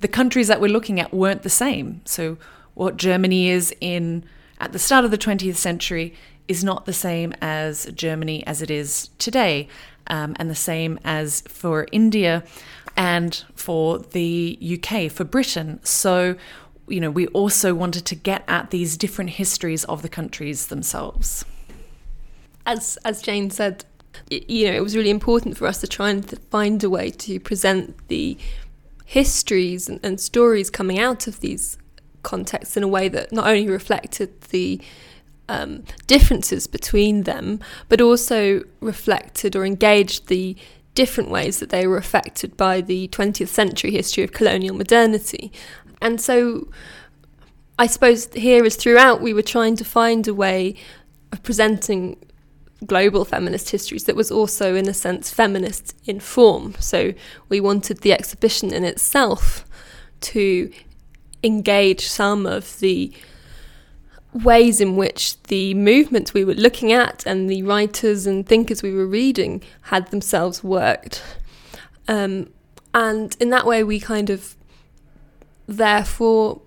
the 0.00 0.08
countries 0.08 0.48
that 0.48 0.60
we're 0.60 0.72
looking 0.72 1.00
at 1.00 1.12
weren't 1.12 1.42
the 1.42 1.50
same. 1.50 2.00
So, 2.04 2.38
what 2.74 2.96
Germany 2.96 3.48
is 3.48 3.74
in 3.80 4.24
at 4.60 4.72
the 4.72 4.78
start 4.78 5.04
of 5.04 5.10
the 5.10 5.18
20th 5.18 5.56
century 5.56 6.14
is 6.46 6.64
not 6.64 6.86
the 6.86 6.92
same 6.92 7.34
as 7.40 7.86
Germany 7.94 8.44
as 8.46 8.62
it 8.62 8.70
is 8.70 9.10
today, 9.18 9.68
um, 10.06 10.34
and 10.38 10.48
the 10.48 10.54
same 10.54 10.98
as 11.04 11.42
for 11.42 11.86
India 11.92 12.42
and 12.96 13.44
for 13.54 13.98
the 13.98 14.58
UK, 14.60 15.10
for 15.10 15.24
Britain. 15.24 15.78
So, 15.84 16.36
you 16.88 17.00
know, 17.00 17.10
we 17.10 17.26
also 17.28 17.74
wanted 17.74 18.06
to 18.06 18.14
get 18.14 18.44
at 18.48 18.70
these 18.70 18.96
different 18.96 19.30
histories 19.30 19.84
of 19.84 20.02
the 20.02 20.08
countries 20.08 20.66
themselves. 20.66 21.44
As 22.64 22.98
as 23.04 23.22
Jane 23.22 23.50
said, 23.50 23.84
you 24.30 24.66
know, 24.66 24.76
it 24.76 24.82
was 24.82 24.96
really 24.96 25.10
important 25.10 25.56
for 25.56 25.66
us 25.66 25.80
to 25.80 25.86
try 25.86 26.10
and 26.10 26.26
find 26.50 26.82
a 26.82 26.90
way 26.90 27.10
to 27.10 27.38
present 27.40 27.96
the 28.08 28.36
histories 29.08 29.88
and, 29.88 29.98
and 30.02 30.20
stories 30.20 30.68
coming 30.68 30.98
out 30.98 31.26
of 31.26 31.40
these 31.40 31.78
contexts 32.22 32.76
in 32.76 32.82
a 32.82 32.88
way 32.88 33.08
that 33.08 33.32
not 33.32 33.46
only 33.46 33.66
reflected 33.66 34.38
the 34.50 34.78
um, 35.48 35.82
differences 36.06 36.66
between 36.66 37.22
them, 37.22 37.58
but 37.88 38.02
also 38.02 38.62
reflected 38.80 39.56
or 39.56 39.64
engaged 39.64 40.26
the 40.26 40.54
different 40.94 41.30
ways 41.30 41.58
that 41.58 41.70
they 41.70 41.86
were 41.86 41.96
affected 41.96 42.54
by 42.54 42.82
the 42.82 43.08
20th 43.08 43.48
century 43.48 43.92
history 43.92 44.24
of 44.24 44.32
colonial 44.32 44.76
modernity. 44.76 45.50
And 46.02 46.20
so 46.20 46.68
I 47.78 47.86
suppose 47.86 48.28
here 48.34 48.62
as 48.66 48.76
throughout, 48.76 49.22
we 49.22 49.32
were 49.32 49.40
trying 49.40 49.74
to 49.76 49.86
find 49.86 50.28
a 50.28 50.34
way 50.34 50.74
of 51.32 51.42
presenting 51.42 52.18
global 52.86 53.24
feminist 53.24 53.70
histories 53.70 54.04
that 54.04 54.16
was 54.16 54.30
also, 54.30 54.74
in 54.74 54.88
a 54.88 54.94
sense, 54.94 55.30
feminist 55.32 55.96
in 56.06 56.20
form. 56.20 56.74
So 56.78 57.12
we 57.48 57.60
wanted 57.60 57.98
the 57.98 58.12
exhibition 58.12 58.72
in 58.72 58.84
itself 58.84 59.64
to 60.20 60.70
engage 61.42 62.06
some 62.06 62.46
of 62.46 62.78
the 62.80 63.12
ways 64.32 64.80
in 64.80 64.96
which 64.96 65.40
the 65.44 65.74
movements 65.74 66.34
we 66.34 66.44
were 66.44 66.54
looking 66.54 66.92
at 66.92 67.24
and 67.26 67.48
the 67.48 67.62
writers 67.62 68.26
and 68.26 68.46
thinkers 68.46 68.82
we 68.82 68.92
were 68.92 69.06
reading 69.06 69.62
had 69.82 70.10
themselves 70.10 70.62
worked. 70.62 71.22
Um, 72.06 72.50
and 72.94 73.36
in 73.40 73.50
that 73.50 73.66
way, 73.66 73.82
we 73.82 74.00
kind 74.00 74.30
of 74.30 74.56
therefore 75.66 76.62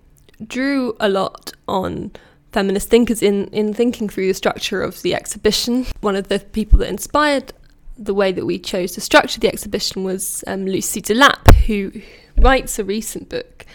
drew 0.46 0.96
a 1.00 1.08
lot 1.08 1.52
on 1.66 2.12
feminist 2.52 2.88
thinkers 2.88 3.22
in, 3.22 3.46
in 3.48 3.72
thinking 3.72 4.08
through 4.08 4.28
the 4.28 4.34
structure 4.34 4.82
of 4.82 5.02
the 5.02 5.14
exhibition. 5.14 5.86
One 6.00 6.16
of 6.16 6.28
the 6.28 6.38
people 6.38 6.78
that 6.80 6.88
inspired 6.88 7.52
the 7.98 8.14
way 8.14 8.32
that 8.32 8.44
we 8.44 8.58
chose 8.58 8.92
to 8.92 9.00
structure 9.00 9.40
the 9.40 9.48
exhibition 9.48 10.04
was 10.04 10.44
um, 10.46 10.66
Lucy 10.66 11.00
Delap, 11.00 11.54
who 11.66 11.92
writes 12.36 12.78
a 12.78 12.84
recent 12.84 13.28
book 13.28 13.66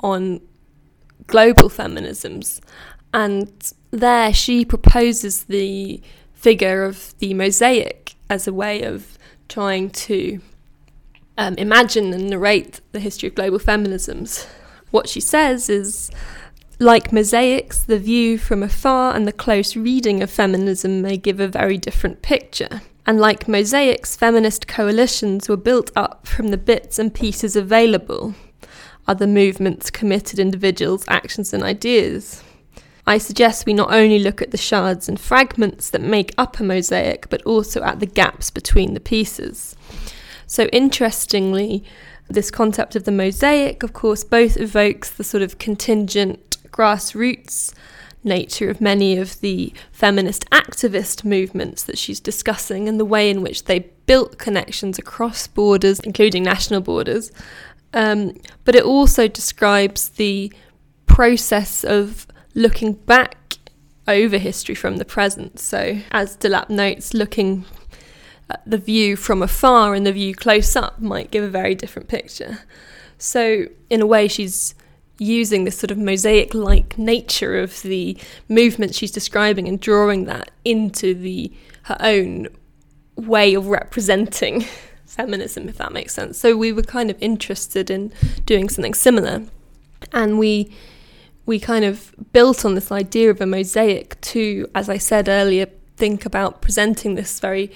on 0.00 0.40
global 1.26 1.68
feminisms. 1.68 2.60
And 3.12 3.72
there 3.90 4.32
she 4.32 4.64
proposes 4.64 5.44
the 5.44 6.02
figure 6.34 6.84
of 6.84 7.16
the 7.18 7.32
mosaic 7.32 8.14
as 8.28 8.46
a 8.46 8.52
way 8.52 8.82
of 8.82 9.18
trying 9.48 9.90
to 9.90 10.40
um, 11.38 11.54
imagine 11.54 12.12
and 12.12 12.28
narrate 12.28 12.80
the 12.92 13.00
history 13.00 13.28
of 13.28 13.34
global 13.34 13.58
feminisms. 13.58 14.46
What 14.90 15.08
she 15.08 15.20
says 15.20 15.68
is 15.68 16.10
like 16.78 17.12
mosaics, 17.12 17.80
the 17.80 17.98
view 17.98 18.36
from 18.38 18.62
afar 18.62 19.14
and 19.14 19.26
the 19.26 19.32
close 19.32 19.76
reading 19.76 20.22
of 20.22 20.30
feminism 20.30 21.02
may 21.02 21.16
give 21.16 21.40
a 21.40 21.48
very 21.48 21.78
different 21.78 22.22
picture. 22.22 22.82
And 23.06 23.20
like 23.20 23.46
mosaics, 23.46 24.16
feminist 24.16 24.66
coalitions 24.66 25.48
were 25.48 25.56
built 25.56 25.90
up 25.94 26.26
from 26.26 26.48
the 26.48 26.56
bits 26.56 26.98
and 26.98 27.14
pieces 27.14 27.54
available, 27.54 28.34
other 29.06 29.26
movements, 29.26 29.90
committed 29.90 30.38
individuals, 30.38 31.04
actions, 31.06 31.52
and 31.52 31.62
ideas. 31.62 32.42
I 33.06 33.18
suggest 33.18 33.66
we 33.66 33.74
not 33.74 33.92
only 33.92 34.18
look 34.18 34.40
at 34.40 34.50
the 34.50 34.56
shards 34.56 35.08
and 35.08 35.20
fragments 35.20 35.90
that 35.90 36.00
make 36.00 36.32
up 36.38 36.58
a 36.58 36.64
mosaic, 36.64 37.28
but 37.28 37.42
also 37.42 37.82
at 37.82 38.00
the 38.00 38.06
gaps 38.06 38.50
between 38.50 38.94
the 38.94 39.00
pieces. 39.00 39.76
So, 40.46 40.64
interestingly, 40.66 41.84
this 42.28 42.50
concept 42.50 42.96
of 42.96 43.04
the 43.04 43.12
mosaic, 43.12 43.82
of 43.82 43.92
course, 43.92 44.24
both 44.24 44.56
evokes 44.56 45.10
the 45.10 45.24
sort 45.24 45.42
of 45.42 45.58
contingent 45.58 46.56
grassroots 46.74 47.72
nature 48.24 48.70
of 48.70 48.80
many 48.80 49.18
of 49.18 49.40
the 49.40 49.72
feminist 49.92 50.48
activist 50.50 51.24
movements 51.24 51.82
that 51.84 51.98
she's 51.98 52.20
discussing 52.20 52.88
and 52.88 52.98
the 52.98 53.04
way 53.04 53.30
in 53.30 53.42
which 53.42 53.64
they 53.64 53.80
built 54.06 54.38
connections 54.38 54.98
across 54.98 55.46
borders, 55.46 56.00
including 56.00 56.42
national 56.42 56.80
borders. 56.80 57.30
Um, 57.92 58.40
but 58.64 58.74
it 58.74 58.82
also 58.82 59.28
describes 59.28 60.08
the 60.10 60.52
process 61.06 61.84
of 61.84 62.26
looking 62.54 62.94
back 62.94 63.58
over 64.08 64.38
history 64.38 64.74
from 64.74 64.96
the 64.96 65.04
present. 65.04 65.60
So, 65.60 66.00
as 66.10 66.36
Delap 66.36 66.68
notes, 66.68 67.14
looking 67.14 67.64
at 68.50 68.62
the 68.66 68.78
view 68.78 69.16
from 69.16 69.42
afar 69.42 69.94
and 69.94 70.04
the 70.04 70.12
view 70.12 70.34
close 70.34 70.76
up 70.76 71.00
might 71.00 71.30
give 71.30 71.44
a 71.44 71.48
very 71.48 71.74
different 71.74 72.08
picture. 72.08 72.60
So, 73.16 73.66
in 73.88 74.00
a 74.00 74.06
way, 74.06 74.28
she's 74.28 74.74
using 75.18 75.64
this 75.64 75.78
sort 75.78 75.90
of 75.90 75.98
mosaic 75.98 76.54
like 76.54 76.98
nature 76.98 77.58
of 77.60 77.82
the 77.82 78.18
movement 78.48 78.94
she's 78.94 79.12
describing 79.12 79.68
and 79.68 79.78
drawing 79.78 80.24
that 80.24 80.50
into 80.64 81.14
the 81.14 81.52
her 81.84 81.96
own 82.00 82.48
way 83.16 83.54
of 83.54 83.68
representing 83.68 84.64
feminism 85.06 85.68
if 85.68 85.78
that 85.78 85.92
makes 85.92 86.12
sense. 86.12 86.38
So 86.38 86.56
we 86.56 86.72
were 86.72 86.82
kind 86.82 87.10
of 87.10 87.16
interested 87.20 87.90
in 87.90 88.12
doing 88.46 88.68
something 88.68 88.94
similar. 88.94 89.44
And 90.12 90.38
we 90.38 90.72
we 91.46 91.60
kind 91.60 91.84
of 91.84 92.14
built 92.32 92.64
on 92.64 92.74
this 92.74 92.90
idea 92.90 93.30
of 93.30 93.40
a 93.40 93.46
mosaic 93.46 94.20
to 94.22 94.66
as 94.74 94.88
i 94.88 94.96
said 94.98 95.28
earlier 95.28 95.66
think 95.96 96.26
about 96.26 96.60
presenting 96.60 97.14
this 97.14 97.38
very 97.38 97.70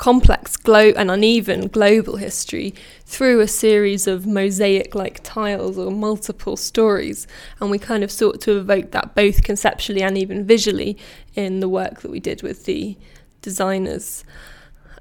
complex 0.00 0.56
glo- 0.56 0.94
and 0.96 1.10
uneven 1.10 1.68
global 1.68 2.16
history 2.16 2.74
through 3.04 3.38
a 3.38 3.46
series 3.46 4.06
of 4.06 4.26
mosaic 4.26 4.94
like 4.94 5.20
tiles 5.22 5.76
or 5.76 5.90
multiple 5.90 6.56
stories. 6.56 7.26
And 7.60 7.70
we 7.70 7.78
kind 7.78 8.02
of 8.02 8.10
sought 8.10 8.40
to 8.40 8.56
evoke 8.56 8.92
that 8.92 9.14
both 9.14 9.42
conceptually 9.42 10.02
and 10.02 10.16
even 10.16 10.46
visually 10.46 10.96
in 11.34 11.60
the 11.60 11.68
work 11.68 12.00
that 12.00 12.10
we 12.10 12.18
did 12.18 12.42
with 12.42 12.64
the 12.64 12.96
designers. 13.42 14.24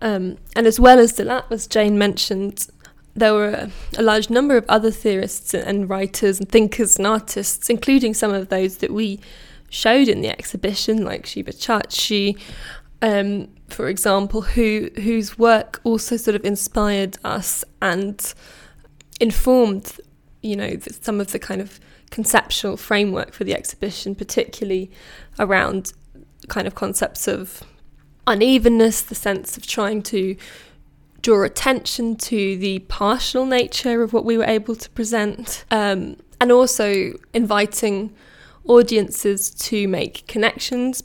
Um, 0.01 0.38
and 0.53 0.68
as 0.68 0.82
well 0.82 1.00
as 1.00 1.13
Delap, 1.13 1.50
as 1.50 1.65
Jane 1.65 1.98
mentioned, 1.98 2.68
there 3.15 3.34
were 3.34 3.51
a, 3.51 3.72
a, 3.98 4.01
large 4.01 4.29
number 4.29 4.58
of 4.58 4.65
other 4.68 4.91
theorists 4.91 5.53
and 5.53 5.89
writers 5.89 6.39
and 6.39 6.50
thinkers 6.50 6.98
and 6.98 7.08
artists, 7.08 7.70
including 7.70 8.13
some 8.13 8.34
of 8.34 8.50
those 8.50 8.77
that 8.77 8.91
we 8.91 9.22
showed 9.70 10.08
in 10.08 10.22
the 10.22 10.29
exhibition, 10.29 11.06
like 11.06 11.25
Sheba 11.25 11.53
Chhachhi, 11.53 12.38
um, 13.01 13.48
for 13.68 13.88
example, 13.88 14.41
who 14.41 14.89
whose 14.96 15.38
work 15.38 15.79
also 15.84 16.18
sort 16.18 16.36
of 16.36 16.44
inspired 16.44 17.18
us 17.24 17.63
and 17.82 18.34
informed, 19.20 20.00
you 20.41 20.56
know, 20.56 20.77
some 21.01 21.22
of 21.22 21.32
the 21.32 21.39
kind 21.39 21.62
of 21.62 21.79
conceptual 22.10 22.77
framework 22.77 23.34
for 23.34 23.44
the 23.44 23.53
exhibition, 23.53 24.15
particularly 24.15 24.91
around 25.38 25.94
kind 26.48 26.68
of 26.68 26.75
concepts 26.75 27.27
of 27.27 27.63
unevenness, 28.27 29.01
the 29.01 29.15
sense 29.15 29.58
of 29.58 29.65
trying 29.65 30.01
to 30.01 30.36
draw 31.22 31.44
attention 31.44 32.15
to 32.15 32.58
the 32.58 32.79
partial 32.79 33.46
nature 33.46 34.01
of 34.01 34.13
what 34.13 34.25
we 34.25 34.38
were 34.38 34.46
able 34.46 34.75
to 34.75 34.89
present, 34.91 35.65
um, 35.72 36.15
and 36.39 36.51
also 36.51 37.13
inviting 37.34 38.13
audiences 38.70 39.50
to 39.50 39.88
make 39.88 40.26
connections, 40.28 41.04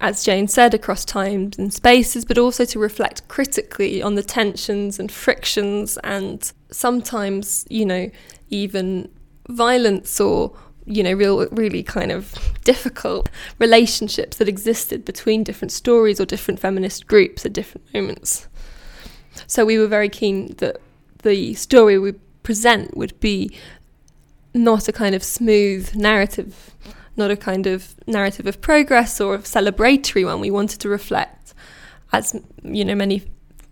as 0.00 0.24
Jane 0.24 0.48
said, 0.48 0.72
across 0.72 1.04
times 1.04 1.58
and 1.58 1.74
spaces, 1.74 2.24
but 2.24 2.38
also 2.38 2.64
to 2.64 2.78
reflect 2.78 3.26
critically 3.28 4.00
on 4.00 4.14
the 4.14 4.22
tensions 4.22 4.98
and 4.98 5.10
frictions 5.10 5.98
and 6.04 6.52
sometimes, 6.70 7.66
you 7.68 7.84
know, 7.84 8.10
even 8.48 9.10
violence 9.48 10.20
or 10.20 10.56
you 10.86 11.02
know, 11.02 11.14
real, 11.14 11.48
really 11.48 11.82
kind 11.82 12.12
of 12.12 12.34
difficult 12.62 13.30
relationships 13.58 14.36
that 14.36 14.48
existed 14.48 15.02
between 15.02 15.42
different 15.42 15.72
stories 15.72 16.20
or 16.20 16.26
different 16.26 16.60
feminist 16.60 17.06
groups 17.06 17.46
at 17.46 17.54
different 17.54 17.92
moments. 17.94 18.48
So 19.46 19.64
we 19.64 19.78
were 19.78 19.86
very 19.86 20.10
keen 20.10 20.54
that 20.58 20.76
the 21.22 21.54
story 21.54 21.98
we 21.98 22.12
present 22.42 22.94
would 22.98 23.18
be 23.20 23.50
not 24.54 24.88
a 24.88 24.92
kind 24.92 25.14
of 25.14 25.22
smooth 25.22 25.94
narrative, 25.94 26.74
not 27.16 27.30
a 27.30 27.36
kind 27.36 27.66
of 27.66 27.94
narrative 28.06 28.46
of 28.46 28.60
progress 28.60 29.20
or 29.20 29.34
of 29.34 29.44
celebratory 29.44 30.24
one. 30.24 30.40
We 30.40 30.50
wanted 30.50 30.80
to 30.80 30.88
reflect, 30.88 31.52
as 32.12 32.40
you 32.62 32.84
know, 32.84 32.94
many 32.94 33.24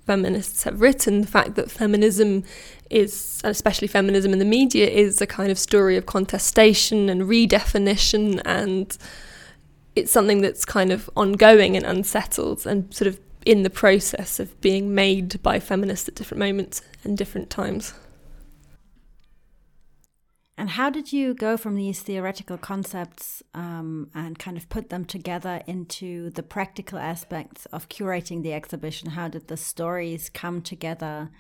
feminists 0.07 0.65
have 0.65 0.81
written, 0.81 1.21
the 1.21 1.27
fact 1.29 1.55
that 1.55 1.71
feminism 1.71 2.43
is, 2.91 3.41
especially 3.45 3.87
feminism 3.87 4.33
in 4.33 4.41
the 4.41 4.45
media, 4.45 4.89
is 4.89 5.21
a 5.21 5.27
kind 5.27 5.51
of 5.51 5.59
story 5.59 5.97
of 5.97 6.07
contestation 6.07 7.09
and 7.09 7.23
redefinition, 7.23 8.43
and 8.45 8.99
it's 9.95 10.11
something 10.11 10.41
that's 10.41 10.65
kind 10.65 10.91
of 10.91 11.09
ongoing 11.17 11.77
and 11.77 11.87
unsettled 11.87 12.67
and 12.67 12.93
sort 12.93 13.07
of 13.07 13.21
in 13.45 13.63
the 13.63 13.71
process 13.71 14.41
of 14.41 14.61
being 14.61 14.95
made 14.95 15.41
by 15.43 15.61
feminists 15.61 16.09
at 16.09 16.15
different 16.15 16.39
moments 16.39 16.83
and 17.05 17.17
different 17.17 17.51
times. 17.51 17.95
And 20.59 20.71
how 20.71 20.91
did 20.91 21.13
you 21.13 21.33
go 21.33 21.57
from 21.57 21.77
these 21.77 22.03
theoretical 22.03 22.59
concepts 22.59 23.43
um, 23.55 24.11
and 24.15 24.39
kind 24.39 24.57
of 24.57 24.69
put 24.69 24.91
them 24.91 25.05
together 25.05 25.63
into 25.67 26.31
the 26.31 26.43
practical 26.43 26.99
aspects 26.99 27.67
of 27.67 27.89
curating 27.89 28.43
the 28.43 28.53
exhibition? 28.53 29.11
How 29.11 29.29
did 29.29 29.49
the 29.49 29.57
stories 29.57 30.29
come 30.29 30.61
together? 30.61 31.31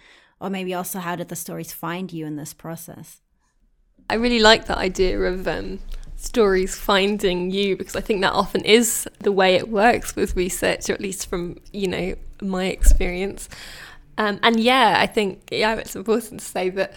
Or 0.40 0.49
maybe 0.50 0.73
also, 0.75 0.99
how 0.99 1.16
did 1.16 1.28
the 1.28 1.37
stories 1.37 1.73
find 1.73 2.12
you 2.12 2.26
in 2.26 2.37
this 2.37 2.54
process? 2.54 3.21
I 4.09 4.14
really 4.14 4.40
like 4.40 4.66
that 4.66 4.78
idea 4.78 5.21
of 5.21 5.47
um, 5.47 5.78
stories 6.16 6.75
finding 6.76 7.50
you 7.50 7.76
because 7.76 7.97
I 7.97 8.00
think 8.00 8.23
that 8.23 8.33
often 8.33 8.64
is 8.64 9.09
the 9.21 9.33
way 9.33 9.57
it 9.57 9.69
works 9.69 10.16
with 10.16 10.37
research, 10.37 10.88
or 10.88 10.95
at 10.95 11.00
least 11.00 11.28
from 11.28 11.59
you 11.73 11.88
know 11.88 12.14
my 12.40 12.66
experience. 12.66 13.49
Um, 14.19 14.38
and 14.42 14.61
yeah, 14.61 14.97
I 14.99 15.07
think 15.07 15.49
yeah, 15.50 15.75
it's 15.76 15.97
important 15.97 16.40
to 16.40 16.47
say 16.47 16.71
that 16.71 16.95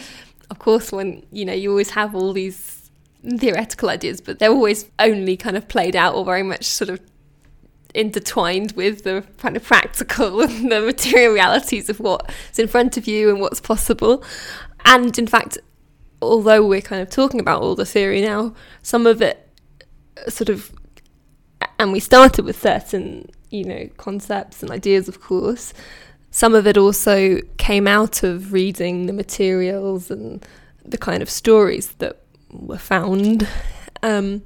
of 0.50 0.60
course, 0.60 0.92
when 0.92 1.26
you 1.32 1.46
know, 1.46 1.54
you 1.54 1.70
always 1.70 1.92
have 1.92 2.16
all 2.16 2.34
these 2.34 2.92
theoretical 3.38 3.90
ideas, 3.90 4.22
but 4.22 4.40
they're 4.40 4.52
always 4.52 4.86
only 5.00 5.36
kind 5.38 5.58
of 5.58 5.68
played 5.68 5.96
out 5.96 6.16
or 6.16 6.24
very 6.24 6.44
much 6.44 6.66
sort 6.66 6.90
of 6.90 7.00
intertwined 7.94 8.74
with 8.74 9.04
the 9.04 9.26
kind 9.38 9.56
of 9.56 9.64
practical 9.64 10.42
and 10.42 10.72
the 10.72 10.82
material 10.82 11.34
realities 11.34 11.90
of 11.90 12.00
what's 12.00 12.60
in 12.60 12.68
front 12.68 12.98
of 12.98 13.08
you 13.08 13.30
and 13.30 13.40
what's 13.40 13.60
possible. 13.60 14.24
And 14.84 15.18
in 15.18 15.28
fact, 15.28 15.58
although 16.22 16.66
we're 16.66 16.82
kind 16.82 17.02
of 17.02 17.10
talking 17.10 17.40
about 17.40 17.62
all 17.62 17.76
the 17.76 17.86
theory 17.86 18.22
now, 18.22 18.54
some 18.82 19.08
of 19.08 19.22
it 19.22 19.50
uh, 20.26 20.30
sort 20.30 20.50
of, 20.50 20.72
and 21.80 21.92
we 21.92 22.00
started 22.00 22.46
with 22.46 22.62
certain, 22.62 23.30
you 23.50 23.64
know, 23.64 23.90
concepts 23.98 24.62
and 24.62 24.72
ideas, 24.72 25.08
of 25.08 25.22
course, 25.22 25.74
some 26.36 26.54
of 26.54 26.68
it 26.68 26.78
also 26.78 27.40
came 27.58 27.88
out 27.88 28.22
of 28.22 28.52
reading 28.52 29.06
the 29.06 29.14
materials 29.14 30.12
and 30.12 30.46
the 30.84 30.98
kind 30.98 31.24
of 31.24 31.30
stories 31.30 31.94
that 32.00 32.20
were 32.52 32.78
found. 32.78 33.48
Um, 34.04 34.44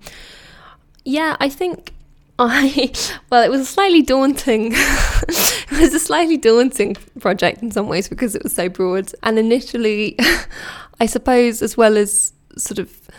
yeah, 1.03 1.35
I 1.41 1.49
think 1.49 1.91
I 2.37 2.93
well, 3.29 3.43
it 3.43 3.49
was 3.49 3.61
a 3.61 3.65
slightly 3.65 4.01
daunting. 4.01 4.71
it 4.73 5.71
was 5.71 5.93
a 5.93 5.99
slightly 5.99 6.37
daunting 6.37 6.95
project 7.19 7.61
in 7.61 7.71
some 7.71 7.89
ways 7.89 8.07
because 8.07 8.35
it 8.35 8.43
was 8.43 8.53
so 8.53 8.69
broad. 8.69 9.11
And 9.23 9.37
initially, 9.37 10.17
I 11.01 11.07
suppose, 11.07 11.61
as 11.61 11.75
well 11.75 11.97
as 11.97 12.31
sort 12.55 12.79
of, 12.79 13.09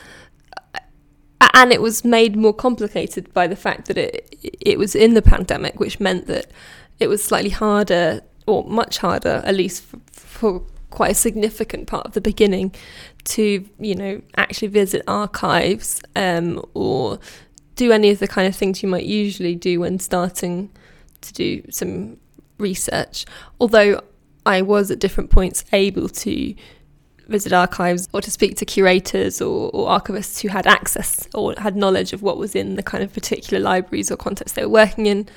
and 1.52 1.72
it 1.72 1.82
was 1.82 2.04
made 2.04 2.36
more 2.36 2.54
complicated 2.54 3.34
by 3.34 3.46
the 3.46 3.56
fact 3.56 3.88
that 3.88 3.98
it 3.98 4.34
it 4.42 4.78
was 4.78 4.94
in 4.94 5.12
the 5.12 5.22
pandemic, 5.22 5.78
which 5.78 6.00
meant 6.00 6.26
that 6.28 6.46
it 7.00 7.08
was 7.08 7.22
slightly 7.22 7.50
harder 7.50 8.22
or 8.46 8.64
much 8.64 8.98
harder, 8.98 9.42
at 9.44 9.54
least 9.54 9.82
for, 9.84 9.98
for 10.12 10.62
quite 10.90 11.12
a 11.12 11.14
significant 11.14 11.86
part 11.86 12.06
of 12.06 12.12
the 12.12 12.20
beginning, 12.20 12.74
to 13.24 13.68
you 13.78 13.94
know 13.94 14.22
actually 14.36 14.68
visit 14.68 15.02
archives 15.06 16.00
um, 16.16 16.64
or 16.74 17.18
do 17.76 17.92
any 17.92 18.10
of 18.10 18.18
the 18.18 18.28
kind 18.28 18.46
of 18.46 18.54
things 18.54 18.82
you 18.82 18.88
might 18.88 19.04
usually 19.04 19.54
do 19.54 19.80
when 19.80 19.98
starting 19.98 20.70
to 21.22 21.32
do 21.32 21.62
some 21.70 22.16
research. 22.58 23.24
Although 23.58 24.02
I 24.44 24.62
was 24.62 24.90
at 24.90 24.98
different 24.98 25.30
points 25.30 25.64
able 25.72 26.08
to 26.08 26.54
visit 27.28 27.52
archives 27.52 28.08
or 28.12 28.20
to 28.20 28.30
speak 28.30 28.56
to 28.56 28.64
curators 28.64 29.40
or, 29.40 29.70
or, 29.72 29.88
archivists 29.88 30.40
who 30.42 30.48
had 30.48 30.66
access 30.66 31.28
or 31.32 31.54
had 31.58 31.76
knowledge 31.76 32.12
of 32.12 32.22
what 32.22 32.36
was 32.36 32.56
in 32.56 32.74
the 32.74 32.82
kind 32.82 33.04
of 33.04 33.12
particular 33.14 33.62
libraries 33.62 34.10
or 34.10 34.16
contexts 34.16 34.56
they 34.56 34.62
were 34.62 34.68
working 34.68 35.06
in. 35.06 35.28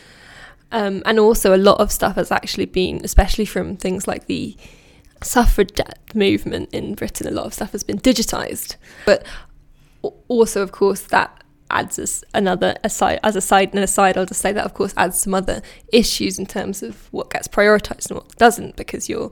Um, 0.73 1.03
and 1.05 1.19
also, 1.19 1.55
a 1.55 1.57
lot 1.57 1.79
of 1.79 1.91
stuff 1.91 2.15
has 2.15 2.31
actually 2.31 2.65
been, 2.65 3.01
especially 3.03 3.45
from 3.45 3.77
things 3.77 4.07
like 4.07 4.25
the 4.25 4.57
suffragette 5.21 5.99
movement 6.13 6.69
in 6.73 6.95
Britain, 6.95 7.27
a 7.27 7.31
lot 7.31 7.45
of 7.45 7.53
stuff 7.53 7.71
has 7.71 7.83
been 7.83 7.99
digitized. 7.99 8.75
But 9.05 9.25
also, 10.27 10.61
of 10.61 10.71
course, 10.71 11.01
that 11.01 11.43
adds 11.69 11.97
as 11.97 12.23
another 12.33 12.75
aside 12.83 13.19
as 13.23 13.35
a 13.35 13.41
side 13.41 13.73
and 13.73 13.83
aside 13.83 14.15
I'll 14.15 14.27
just 14.27 14.41
say 14.41 14.51
that 14.51 14.63
of 14.63 14.75
course 14.75 14.93
adds 14.95 15.19
some 15.19 15.33
other 15.33 15.63
issues 15.91 16.37
in 16.37 16.45
terms 16.45 16.83
of 16.83 17.11
what 17.11 17.31
gets 17.31 17.47
prioritized 17.47 18.11
and 18.11 18.19
what 18.19 18.35
doesn't 18.35 18.75
because 18.75 19.09
you're 19.09 19.31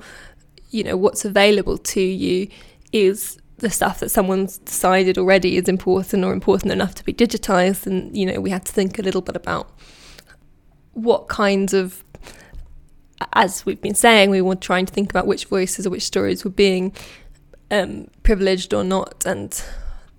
you 0.72 0.84
know 0.84 0.98
what's 0.98 1.24
available 1.24 1.78
to 1.78 2.02
you 2.02 2.48
is 2.92 3.38
the 3.58 3.70
stuff 3.70 4.00
that 4.00 4.10
someone's 4.10 4.58
decided 4.58 5.20
already 5.20 5.56
is 5.56 5.70
important 5.70 6.26
or 6.26 6.34
important 6.34 6.72
enough 6.72 6.96
to 6.96 7.06
be 7.06 7.14
digitized 7.14 7.86
and 7.86 8.18
you 8.18 8.26
know 8.26 8.42
we 8.42 8.50
had 8.50 8.66
to 8.66 8.72
think 8.72 8.98
a 8.98 9.04
little 9.04 9.22
bit 9.22 9.36
about 9.36 9.70
what 10.94 11.28
kinds 11.28 11.74
of 11.74 12.04
as 13.34 13.66
we've 13.66 13.82
been 13.82 13.96
saying, 13.96 14.30
we 14.30 14.42
were 14.42 14.56
trying 14.56 14.86
to 14.86 14.94
think 14.94 15.10
about 15.10 15.28
which 15.28 15.46
voices 15.46 15.86
or 15.86 15.90
which 15.90 16.04
stories 16.04 16.44
were 16.44 16.52
being 16.52 16.94
um, 17.70 18.08
privileged 18.24 18.74
or 18.74 18.84
not, 18.84 19.26
and 19.26 19.64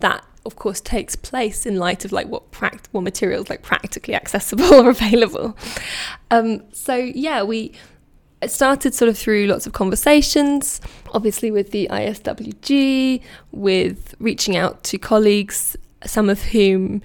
that, 0.01 0.25
of 0.47 0.57
course, 0.57 0.81
takes 0.81 1.17
place 1.17 1.67
in 1.67 1.77
light 1.77 2.05
of 2.05 2.13
like 2.13 2.29
what 2.29 2.51
pract- 2.53 2.87
what 2.93 3.03
materials 3.03 3.51
like 3.51 3.63
practically 3.63 4.15
accessible 4.15 4.75
or 4.75 4.91
available. 4.91 5.57
Um, 6.31 6.63
so 6.73 6.95
yeah, 6.95 7.43
we 7.43 7.73
started 8.47 8.95
sort 8.95 9.09
of 9.09 9.17
through 9.17 9.47
lots 9.47 9.67
of 9.67 9.73
conversations, 9.73 10.81
obviously 11.13 11.51
with 11.51 11.71
the 11.71 11.89
ISWG, 11.91 13.23
with 13.53 14.15
reaching 14.19 14.57
out 14.57 14.83
to 14.85 14.99
colleagues, 14.99 15.77
some 16.05 16.29
of 16.29 16.43
whom 16.43 17.03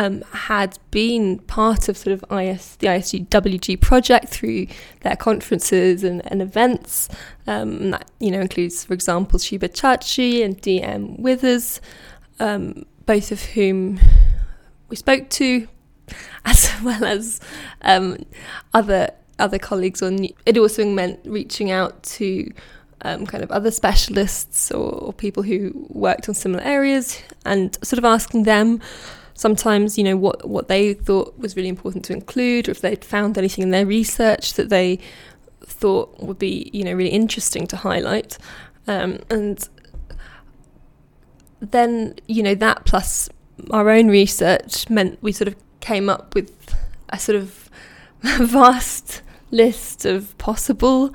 um, 0.00 0.22
had 0.32 0.78
been 0.90 1.40
part 1.40 1.90
of 1.90 1.98
sort 1.98 2.14
of 2.14 2.24
IS, 2.32 2.76
the 2.76 2.86
ISWG 2.86 3.78
project 3.82 4.28
through 4.28 4.66
their 5.02 5.14
conferences 5.14 6.02
and, 6.02 6.22
and 6.32 6.40
events. 6.40 7.10
Um, 7.46 7.90
that 7.90 8.10
you 8.18 8.30
know 8.30 8.40
includes, 8.40 8.82
for 8.82 8.94
example, 8.94 9.38
Shubha 9.38 9.68
Chatshi 9.68 10.42
and 10.42 10.56
DM 10.62 11.20
Withers, 11.20 11.82
um, 12.38 12.86
both 13.04 13.30
of 13.30 13.42
whom 13.42 14.00
we 14.88 14.96
spoke 14.96 15.28
to, 15.30 15.68
as 16.46 16.72
well 16.82 17.04
as 17.04 17.38
um, 17.82 18.24
other 18.72 19.10
other 19.38 19.58
colleagues. 19.58 20.00
On 20.00 20.26
it 20.46 20.56
also 20.56 20.86
meant 20.86 21.20
reaching 21.26 21.70
out 21.70 22.02
to 22.04 22.50
um, 23.02 23.26
kind 23.26 23.44
of 23.44 23.50
other 23.50 23.70
specialists 23.70 24.70
or, 24.70 24.92
or, 24.92 25.12
people 25.12 25.42
who 25.42 25.86
worked 25.88 26.28
on 26.28 26.34
similar 26.34 26.62
areas 26.62 27.22
and 27.46 27.78
sort 27.82 27.98
of 27.98 28.04
asking 28.04 28.42
them 28.42 28.78
sometimes 29.40 29.96
you 29.96 30.04
know 30.04 30.18
what 30.18 30.46
what 30.46 30.68
they 30.68 30.92
thought 30.92 31.38
was 31.38 31.56
really 31.56 31.70
important 31.70 32.04
to 32.04 32.12
include 32.12 32.68
or 32.68 32.72
if 32.72 32.82
they'd 32.82 33.02
found 33.02 33.38
anything 33.38 33.62
in 33.62 33.70
their 33.70 33.86
research 33.86 34.52
that 34.52 34.68
they 34.68 34.98
thought 35.62 36.14
would 36.20 36.38
be 36.38 36.68
you 36.74 36.84
know 36.84 36.92
really 36.92 37.10
interesting 37.10 37.66
to 37.66 37.76
highlight. 37.76 38.36
Um, 38.86 39.20
and 39.30 39.66
then 41.60 42.16
you 42.28 42.42
know 42.42 42.54
that 42.54 42.84
plus 42.84 43.30
our 43.70 43.88
own 43.88 44.08
research 44.08 44.90
meant 44.90 45.18
we 45.22 45.32
sort 45.32 45.48
of 45.48 45.56
came 45.80 46.10
up 46.10 46.34
with 46.34 46.74
a 47.08 47.18
sort 47.18 47.36
of 47.36 47.70
vast 48.22 49.22
list 49.50 50.04
of 50.04 50.36
possible 50.36 51.14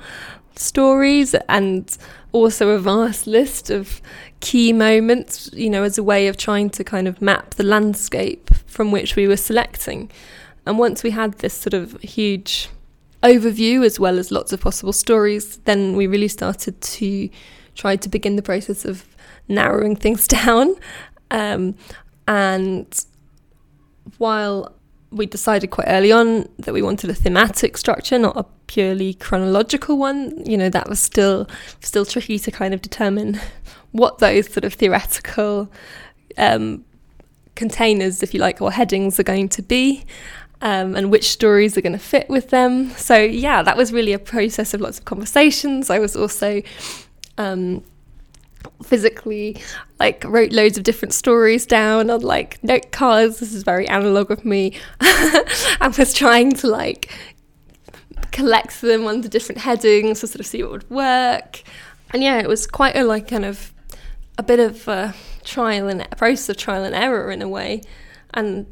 stories. 0.56 1.36
And 1.48 1.96
also 2.36 2.70
a 2.70 2.78
vast 2.78 3.26
list 3.26 3.70
of 3.70 4.00
key 4.40 4.72
moments, 4.72 5.50
you 5.52 5.70
know, 5.70 5.82
as 5.82 5.98
a 5.98 6.02
way 6.02 6.28
of 6.28 6.36
trying 6.36 6.70
to 6.70 6.84
kind 6.84 7.08
of 7.08 7.20
map 7.20 7.54
the 7.54 7.62
landscape 7.62 8.50
from 8.66 8.90
which 8.92 9.16
we 9.16 9.26
were 9.26 9.36
selecting. 9.36 10.10
And 10.66 10.78
once 10.78 11.02
we 11.02 11.10
had 11.10 11.38
this 11.38 11.54
sort 11.54 11.74
of 11.74 12.00
huge 12.00 12.68
overview 13.22 13.84
as 13.84 13.98
well 13.98 14.18
as 14.18 14.30
lots 14.30 14.52
of 14.52 14.60
possible 14.60 14.92
stories, 14.92 15.58
then 15.58 15.96
we 15.96 16.06
really 16.06 16.28
started 16.28 16.80
to 16.80 17.28
try 17.74 17.96
to 17.96 18.08
begin 18.08 18.36
the 18.36 18.42
process 18.42 18.84
of 18.84 19.04
narrowing 19.48 19.96
things 19.96 20.26
down. 20.38 20.74
Um, 21.30 21.74
and 22.28 23.04
while 24.18 24.74
we 25.10 25.26
decided 25.26 25.70
quite 25.70 25.86
early 25.88 26.12
on 26.12 26.48
that 26.58 26.74
we 26.74 26.82
wanted 26.82 27.10
a 27.10 27.14
thematic 27.14 27.76
structure, 27.76 28.18
not 28.18 28.36
a 28.36 28.44
purely 28.66 29.14
chronological 29.14 29.98
one. 29.98 30.44
You 30.44 30.56
know, 30.56 30.68
that 30.68 30.88
was 30.88 31.00
still 31.00 31.48
still 31.80 32.04
tricky 32.04 32.38
to 32.38 32.50
kind 32.50 32.74
of 32.74 32.82
determine 32.82 33.40
what 33.92 34.18
those 34.18 34.52
sort 34.52 34.64
of 34.64 34.74
theoretical 34.74 35.70
um, 36.36 36.84
containers, 37.54 38.22
if 38.22 38.34
you 38.34 38.40
like, 38.40 38.60
or 38.60 38.72
headings 38.72 39.18
are 39.18 39.24
going 39.24 39.48
to 39.50 39.62
be. 39.62 40.04
Um, 40.62 40.96
and 40.96 41.10
which 41.10 41.28
stories 41.28 41.76
are 41.76 41.82
going 41.82 41.92
to 41.92 41.98
fit 41.98 42.30
with 42.30 42.48
them. 42.48 42.88
So, 42.92 43.14
yeah, 43.14 43.62
that 43.62 43.76
was 43.76 43.92
really 43.92 44.14
a 44.14 44.18
process 44.18 44.72
of 44.72 44.80
lots 44.80 44.98
of 44.98 45.04
conversations. 45.04 45.90
I 45.90 45.98
was 45.98 46.16
also 46.16 46.62
um, 47.36 47.84
physically 48.82 49.56
like 49.98 50.24
wrote 50.24 50.52
loads 50.52 50.76
of 50.76 50.84
different 50.84 51.12
stories 51.12 51.66
down 51.66 52.10
on 52.10 52.20
like 52.20 52.62
note 52.62 52.92
cards. 52.92 53.40
This 53.40 53.52
is 53.52 53.62
very 53.62 53.88
analog 53.88 54.30
of 54.30 54.44
me. 54.44 54.72
And 55.80 55.96
was 55.96 56.14
trying 56.14 56.52
to 56.54 56.66
like 56.66 57.12
collect 58.32 58.80
them 58.80 59.06
under 59.06 59.28
different 59.28 59.60
headings 59.60 60.20
to 60.20 60.26
sort 60.26 60.40
of 60.40 60.46
see 60.46 60.62
what 60.62 60.72
would 60.72 60.90
work. 60.90 61.62
And 62.12 62.22
yeah 62.22 62.38
it 62.38 62.48
was 62.48 62.66
quite 62.66 62.96
a 62.96 63.04
like 63.04 63.28
kind 63.28 63.44
of 63.44 63.72
a 64.38 64.42
bit 64.42 64.60
of 64.60 64.86
a 64.88 65.14
trial 65.44 65.88
and 65.88 66.02
a 66.10 66.16
process 66.16 66.48
of 66.50 66.56
trial 66.56 66.84
and 66.84 66.94
error 66.94 67.30
in 67.30 67.42
a 67.42 67.48
way. 67.48 67.82
And 68.34 68.66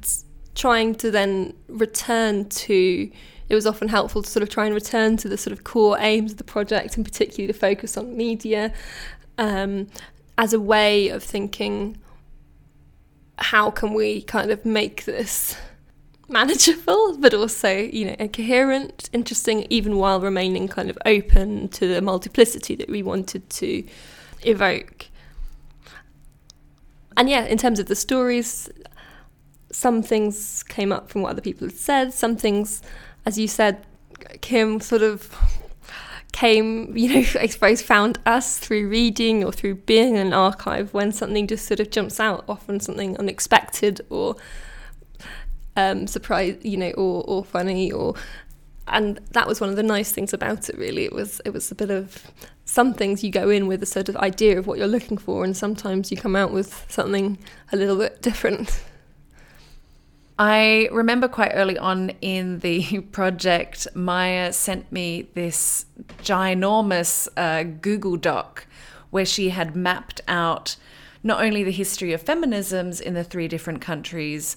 trying 0.54 0.94
to 0.94 1.10
then 1.10 1.54
return 1.68 2.48
to 2.48 3.10
it 3.48 3.54
was 3.54 3.66
often 3.66 3.88
helpful 3.88 4.22
to 4.22 4.30
sort 4.30 4.42
of 4.42 4.48
try 4.48 4.64
and 4.64 4.74
return 4.74 5.16
to 5.18 5.28
the 5.28 5.36
sort 5.36 5.52
of 5.52 5.64
core 5.64 5.98
aims 6.00 6.32
of 6.32 6.38
the 6.38 6.44
project 6.44 6.96
and 6.96 7.04
particularly 7.04 7.46
to 7.52 7.58
focus 7.58 7.96
on 7.96 8.16
media 8.16 8.72
um, 9.38 9.88
as 10.38 10.52
a 10.52 10.60
way 10.60 11.08
of 11.08 11.22
thinking 11.22 11.98
how 13.38 13.70
can 13.70 13.94
we 13.94 14.22
kind 14.22 14.50
of 14.50 14.64
make 14.64 15.04
this 15.04 15.56
manageable 16.28 17.18
but 17.18 17.34
also 17.34 17.68
you 17.70 18.06
know 18.06 18.28
coherent 18.28 19.10
interesting 19.12 19.66
even 19.68 19.98
while 19.98 20.20
remaining 20.20 20.66
kind 20.66 20.88
of 20.88 20.96
open 21.04 21.68
to 21.68 21.86
the 21.86 22.00
multiplicity 22.00 22.74
that 22.74 22.88
we 22.88 23.02
wanted 23.02 23.48
to 23.50 23.84
evoke. 24.42 25.08
And 27.16 27.28
yeah 27.28 27.44
in 27.44 27.58
terms 27.58 27.78
of 27.78 27.86
the 27.86 27.96
stories 27.96 28.68
some 29.70 30.02
things 30.02 30.62
came 30.62 30.92
up 30.92 31.10
from 31.10 31.22
what 31.22 31.30
other 31.30 31.42
people 31.42 31.66
had 31.66 31.76
said. 31.76 32.14
Some 32.14 32.36
things 32.36 32.80
as 33.26 33.38
you 33.38 33.48
said 33.48 33.84
kim 34.40 34.80
sort 34.80 35.02
of 35.02 35.36
came, 36.34 36.96
you 36.96 37.08
know, 37.08 37.26
I 37.40 37.46
suppose 37.46 37.80
found 37.80 38.18
us 38.26 38.58
through 38.58 38.88
reading 38.88 39.44
or 39.44 39.52
through 39.52 39.76
being 39.76 40.16
in 40.16 40.26
an 40.26 40.32
archive 40.32 40.92
when 40.92 41.12
something 41.12 41.46
just 41.46 41.66
sort 41.66 41.80
of 41.80 41.90
jumps 41.90 42.18
out, 42.18 42.44
often 42.48 42.80
something 42.80 43.16
unexpected 43.18 44.00
or 44.10 44.34
um, 45.76 46.06
surprise, 46.08 46.58
you 46.62 46.76
know, 46.76 46.90
or, 46.90 47.24
or 47.26 47.44
funny 47.44 47.90
or 47.90 48.14
and 48.86 49.18
that 49.30 49.48
was 49.48 49.62
one 49.62 49.70
of 49.70 49.76
the 49.76 49.82
nice 49.82 50.12
things 50.12 50.34
about 50.34 50.68
it 50.68 50.76
really. 50.76 51.04
It 51.04 51.12
was 51.12 51.40
it 51.44 51.50
was 51.50 51.70
a 51.70 51.74
bit 51.74 51.90
of 51.90 52.30
some 52.64 52.92
things 52.92 53.22
you 53.22 53.30
go 53.30 53.48
in 53.48 53.66
with 53.66 53.82
a 53.82 53.86
sort 53.86 54.08
of 54.08 54.16
idea 54.16 54.58
of 54.58 54.66
what 54.66 54.76
you're 54.76 54.88
looking 54.88 55.16
for 55.16 55.44
and 55.44 55.56
sometimes 55.56 56.10
you 56.10 56.16
come 56.16 56.36
out 56.36 56.52
with 56.52 56.84
something 56.88 57.38
a 57.72 57.76
little 57.76 57.96
bit 57.96 58.20
different 58.20 58.82
I 60.38 60.88
remember 60.90 61.28
quite 61.28 61.52
early 61.54 61.78
on 61.78 62.10
in 62.20 62.58
the 62.58 63.00
project, 63.12 63.86
Maya 63.94 64.52
sent 64.52 64.90
me 64.90 65.28
this 65.34 65.86
ginormous 66.22 67.28
uh, 67.36 67.62
Google 67.62 68.16
Doc 68.16 68.66
where 69.10 69.24
she 69.24 69.50
had 69.50 69.76
mapped 69.76 70.20
out 70.26 70.76
not 71.22 71.42
only 71.42 71.62
the 71.62 71.70
history 71.70 72.12
of 72.12 72.22
feminisms 72.22 73.00
in 73.00 73.14
the 73.14 73.22
three 73.22 73.46
different 73.46 73.80
countries, 73.80 74.56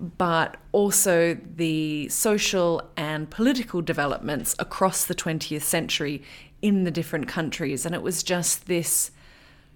but 0.00 0.56
also 0.72 1.36
the 1.56 2.08
social 2.08 2.82
and 2.96 3.28
political 3.28 3.82
developments 3.82 4.56
across 4.58 5.04
the 5.04 5.14
20th 5.14 5.62
century 5.62 6.22
in 6.62 6.84
the 6.84 6.90
different 6.90 7.28
countries. 7.28 7.84
And 7.84 7.94
it 7.94 8.00
was 8.00 8.22
just 8.22 8.66
this 8.66 9.10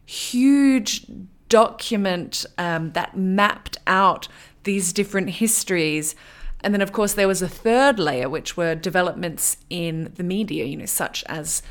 huge 0.07 1.07
document 1.51 2.47
um, 2.57 2.93
that 2.93 3.17
mapped 3.17 3.77
out 3.87 4.29
these 4.65 4.93
different 4.93 5.31
histories. 5.31 6.15
And 6.63 6.75
then, 6.75 6.81
of 6.81 6.93
course, 6.93 7.15
there 7.15 7.29
was 7.29 7.43
a 7.43 7.49
third 7.49 7.99
layer, 7.99 8.29
which 8.29 8.57
were 8.57 8.75
developments 8.75 9.59
in 9.71 10.13
the 10.17 10.25
media, 10.25 10.65
you 10.65 10.77
know, 10.77 10.87
such 10.87 11.23
as 11.25 11.63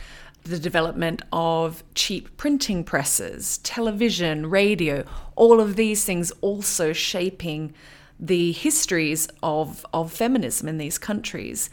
the 0.44 0.60
development 0.60 1.22
of 1.32 1.84
cheap 1.96 2.36
printing 2.38 2.84
presses, 2.84 3.60
television, 3.60 4.50
radio, 4.50 5.06
all 5.36 5.60
of 5.60 5.76
these 5.76 6.04
things 6.06 6.32
also 6.42 6.94
shaping 6.94 7.74
the 8.20 8.52
histories 8.52 9.28
of, 9.42 9.86
of 9.94 10.12
feminism 10.12 10.68
in 10.68 10.78
these 10.78 10.98
countries. 10.98 11.70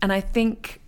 And 0.00 0.12
I 0.12 0.20
think, 0.20 0.80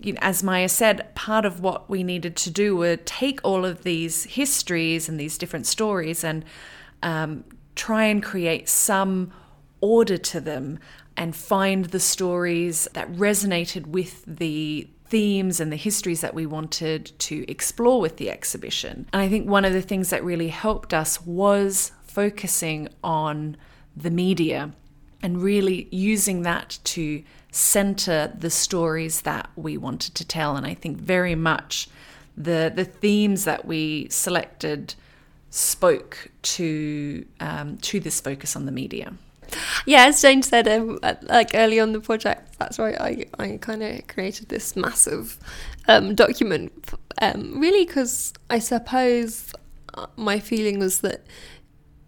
you 0.00 0.14
know, 0.14 0.18
as 0.22 0.42
Maya 0.42 0.68
said, 0.68 1.14
part 1.14 1.44
of 1.44 1.60
what 1.60 1.88
we 1.88 2.02
needed 2.02 2.36
to 2.36 2.50
do 2.50 2.76
were 2.76 2.96
take 2.96 3.40
all 3.44 3.64
of 3.64 3.82
these 3.82 4.24
histories 4.24 5.08
and 5.08 5.20
these 5.20 5.38
different 5.38 5.66
stories 5.66 6.24
and 6.24 6.44
um, 7.02 7.44
try 7.76 8.04
and 8.04 8.22
create 8.22 8.68
some 8.68 9.32
order 9.80 10.16
to 10.16 10.40
them 10.40 10.78
and 11.16 11.36
find 11.36 11.86
the 11.86 12.00
stories 12.00 12.88
that 12.92 13.10
resonated 13.12 13.86
with 13.86 14.24
the 14.26 14.88
themes 15.08 15.60
and 15.60 15.70
the 15.70 15.76
histories 15.76 16.20
that 16.20 16.34
we 16.34 16.46
wanted 16.46 17.12
to 17.18 17.48
explore 17.48 18.00
with 18.00 18.16
the 18.16 18.30
exhibition. 18.30 19.06
And 19.12 19.22
I 19.22 19.28
think 19.28 19.48
one 19.48 19.64
of 19.64 19.72
the 19.72 19.82
things 19.82 20.10
that 20.10 20.24
really 20.24 20.48
helped 20.48 20.92
us 20.92 21.24
was 21.24 21.92
focusing 22.02 22.88
on 23.04 23.56
the 23.96 24.10
media 24.10 24.72
and 25.22 25.42
really 25.42 25.88
using 25.90 26.42
that 26.42 26.78
to 26.84 27.22
center 27.50 28.32
the 28.38 28.50
stories 28.50 29.22
that 29.22 29.48
we 29.56 29.78
wanted 29.78 30.14
to 30.16 30.24
tell. 30.24 30.56
And 30.56 30.66
I 30.66 30.74
think 30.74 30.98
very 30.98 31.34
much 31.34 31.88
the 32.36 32.70
the 32.74 32.84
themes 32.84 33.44
that 33.44 33.64
we 33.64 34.08
selected 34.10 34.94
spoke 35.56 36.28
to 36.42 37.24
um, 37.40 37.78
to 37.78 37.98
this 37.98 38.20
focus 38.20 38.56
on 38.56 38.66
the 38.66 38.72
media. 38.72 39.12
Yeah, 39.86 40.06
as 40.06 40.20
Jane 40.20 40.42
said, 40.42 40.66
um, 40.68 40.98
like 41.22 41.52
early 41.54 41.78
on 41.78 41.92
the 41.92 42.00
project, 42.00 42.58
that's 42.58 42.78
why 42.78 42.90
I, 42.92 43.26
I 43.38 43.58
kind 43.58 43.82
of 43.82 44.06
created 44.08 44.48
this 44.48 44.74
massive 44.76 45.38
um, 45.86 46.14
document, 46.14 46.72
um, 47.22 47.58
really 47.60 47.86
because 47.86 48.32
I 48.50 48.58
suppose 48.58 49.52
uh, 49.94 50.06
my 50.16 50.40
feeling 50.40 50.78
was 50.78 51.00
that 51.00 51.26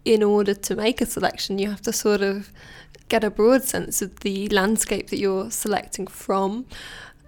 in 0.05 0.21
order 0.21 0.53
to 0.53 0.75
make 0.75 1.01
a 1.01 1.05
selection, 1.05 1.59
you 1.59 1.69
have 1.69 1.81
to 1.83 1.93
sort 1.93 2.21
of 2.21 2.51
get 3.07 3.23
a 3.23 3.31
broad 3.31 3.63
sense 3.63 4.01
of 4.01 4.19
the 4.19 4.47
landscape 4.49 5.09
that 5.09 5.17
you're 5.17 5.49
selecting 5.49 6.07
from. 6.07 6.65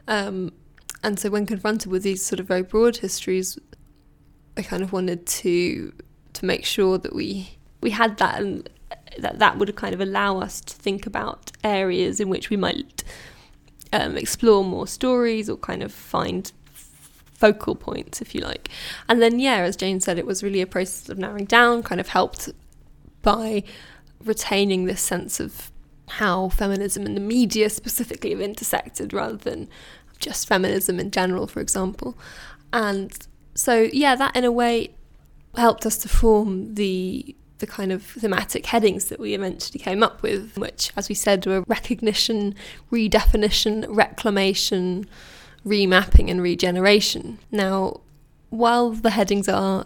Um, 0.07 0.51
and 1.03 1.19
so, 1.19 1.29
when 1.29 1.45
confronted 1.45 1.91
with 1.91 2.03
these 2.03 2.23
sort 2.23 2.39
of 2.39 2.47
very 2.47 2.63
broad 2.63 2.97
histories, 2.97 3.57
I 4.57 4.61
kind 4.61 4.83
of 4.83 4.91
wanted 4.91 5.25
to 5.25 5.93
to 6.33 6.45
make 6.45 6.65
sure 6.65 6.97
that 6.97 7.15
we 7.15 7.57
we 7.81 7.91
had 7.91 8.17
that 8.17 8.41
and 8.41 8.69
that 9.17 9.39
that 9.39 9.57
would 9.57 9.75
kind 9.75 9.93
of 9.93 10.01
allow 10.01 10.39
us 10.39 10.61
to 10.61 10.73
think 10.75 11.05
about 11.05 11.51
areas 11.63 12.19
in 12.19 12.29
which 12.29 12.49
we 12.49 12.57
might 12.57 13.03
um, 13.93 14.17
explore 14.17 14.63
more 14.63 14.87
stories 14.87 15.49
or 15.49 15.57
kind 15.57 15.83
of 15.83 15.91
find 15.91 16.51
focal 17.41 17.75
points, 17.75 18.21
if 18.21 18.35
you 18.35 18.41
like. 18.41 18.69
And 19.09 19.21
then, 19.21 19.39
yeah, 19.39 19.57
as 19.57 19.75
Jane 19.75 19.99
said, 19.99 20.17
it 20.17 20.25
was 20.25 20.43
really 20.43 20.61
a 20.61 20.67
process 20.67 21.09
of 21.09 21.17
narrowing 21.17 21.45
down, 21.45 21.83
kind 21.83 21.99
of 21.99 22.09
helped 22.09 22.49
by 23.21 23.63
retaining 24.23 24.85
this 24.85 25.01
sense 25.01 25.39
of 25.39 25.71
how 26.07 26.49
feminism 26.49 27.05
and 27.05 27.15
the 27.15 27.21
media 27.21 27.69
specifically 27.69 28.29
have 28.29 28.41
intersected 28.41 29.11
rather 29.13 29.37
than 29.37 29.67
just 30.19 30.47
feminism 30.47 30.99
in 30.99 31.09
general, 31.09 31.47
for 31.47 31.61
example. 31.61 32.17
And 32.71 33.11
so, 33.55 33.89
yeah, 33.91 34.15
that 34.15 34.35
in 34.35 34.45
a 34.45 34.51
way 34.51 34.93
helped 35.55 35.85
us 35.85 35.97
to 35.99 36.09
form 36.09 36.75
the 36.75 37.35
the 37.59 37.67
kind 37.67 37.91
of 37.91 38.03
thematic 38.03 38.65
headings 38.65 39.05
that 39.05 39.19
we 39.19 39.35
eventually 39.35 39.79
came 39.79 40.01
up 40.01 40.23
with, 40.23 40.57
which, 40.57 40.91
as 40.97 41.07
we 41.07 41.13
said, 41.15 41.45
were 41.45 41.61
recognition, 41.67 42.55
redefinition, 42.91 43.85
reclamation, 43.87 45.07
remapping, 45.63 46.29
and 46.29 46.41
regeneration. 46.41 47.37
Now, 47.51 48.01
while 48.49 48.89
the 48.89 49.11
headings 49.11 49.47
are 49.47 49.85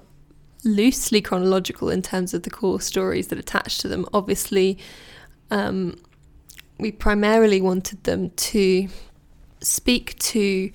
loosely 0.64 1.22
chronological 1.22 1.90
in 1.90 2.02
terms 2.02 2.34
of 2.34 2.44
the 2.44 2.50
core 2.50 2.80
stories 2.80 3.28
that 3.28 3.38
attach 3.38 3.78
to 3.80 3.90
them, 3.90 4.06
obviously, 4.14 4.78
um, 5.52 5.98
we 6.80 6.92
primarily 6.92 7.62
wanted 7.62 8.04
them 8.06 8.32
to 8.32 8.88
speak 9.62 10.18
to 10.20 10.72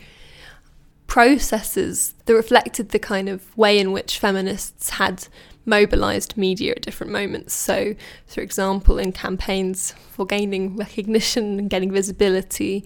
processes 1.10 2.14
that 2.26 2.34
reflected 2.34 2.90
the 2.90 2.98
kind 2.98 3.28
of 3.28 3.58
way 3.58 3.80
in 3.80 3.90
which 3.90 4.16
feminists 4.16 4.90
had 4.90 5.26
mobilized 5.66 6.36
media 6.36 6.70
at 6.70 6.82
different 6.82 7.12
moments. 7.12 7.52
So, 7.52 7.96
for 8.26 8.40
example, 8.42 8.96
in 8.96 9.10
campaigns 9.10 9.92
for 10.12 10.24
gaining 10.24 10.76
recognition 10.76 11.58
and 11.58 11.68
getting 11.68 11.90
visibility, 11.90 12.84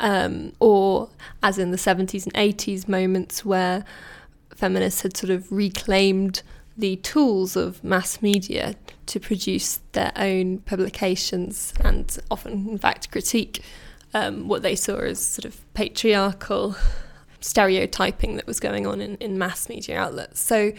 um, 0.00 0.52
or 0.60 1.08
as 1.42 1.58
in 1.58 1.70
the 1.70 1.78
70s 1.78 2.24
and 2.26 2.34
80s 2.34 2.88
moments 2.88 3.42
where 3.42 3.86
feminists 4.54 5.00
had 5.00 5.16
sort 5.16 5.30
of 5.30 5.50
reclaimed 5.50 6.42
the 6.76 6.96
tools 6.96 7.56
of 7.56 7.82
mass 7.82 8.20
media 8.20 8.74
to 9.06 9.18
produce 9.18 9.80
their 9.92 10.12
own 10.16 10.58
publications 10.58 11.72
and 11.80 12.18
often, 12.30 12.68
in 12.68 12.76
fact, 12.76 13.10
critique 13.10 13.62
um, 14.12 14.46
what 14.46 14.60
they 14.60 14.76
saw 14.76 14.98
as 14.98 15.24
sort 15.24 15.46
of 15.46 15.58
patriarchal 15.72 16.76
stereotyping 17.46 18.36
that 18.36 18.46
was 18.46 18.58
going 18.58 18.86
on 18.86 19.00
in, 19.00 19.16
in 19.16 19.38
mass 19.38 19.68
media 19.68 19.98
outlets. 19.98 20.40
So 20.40 20.72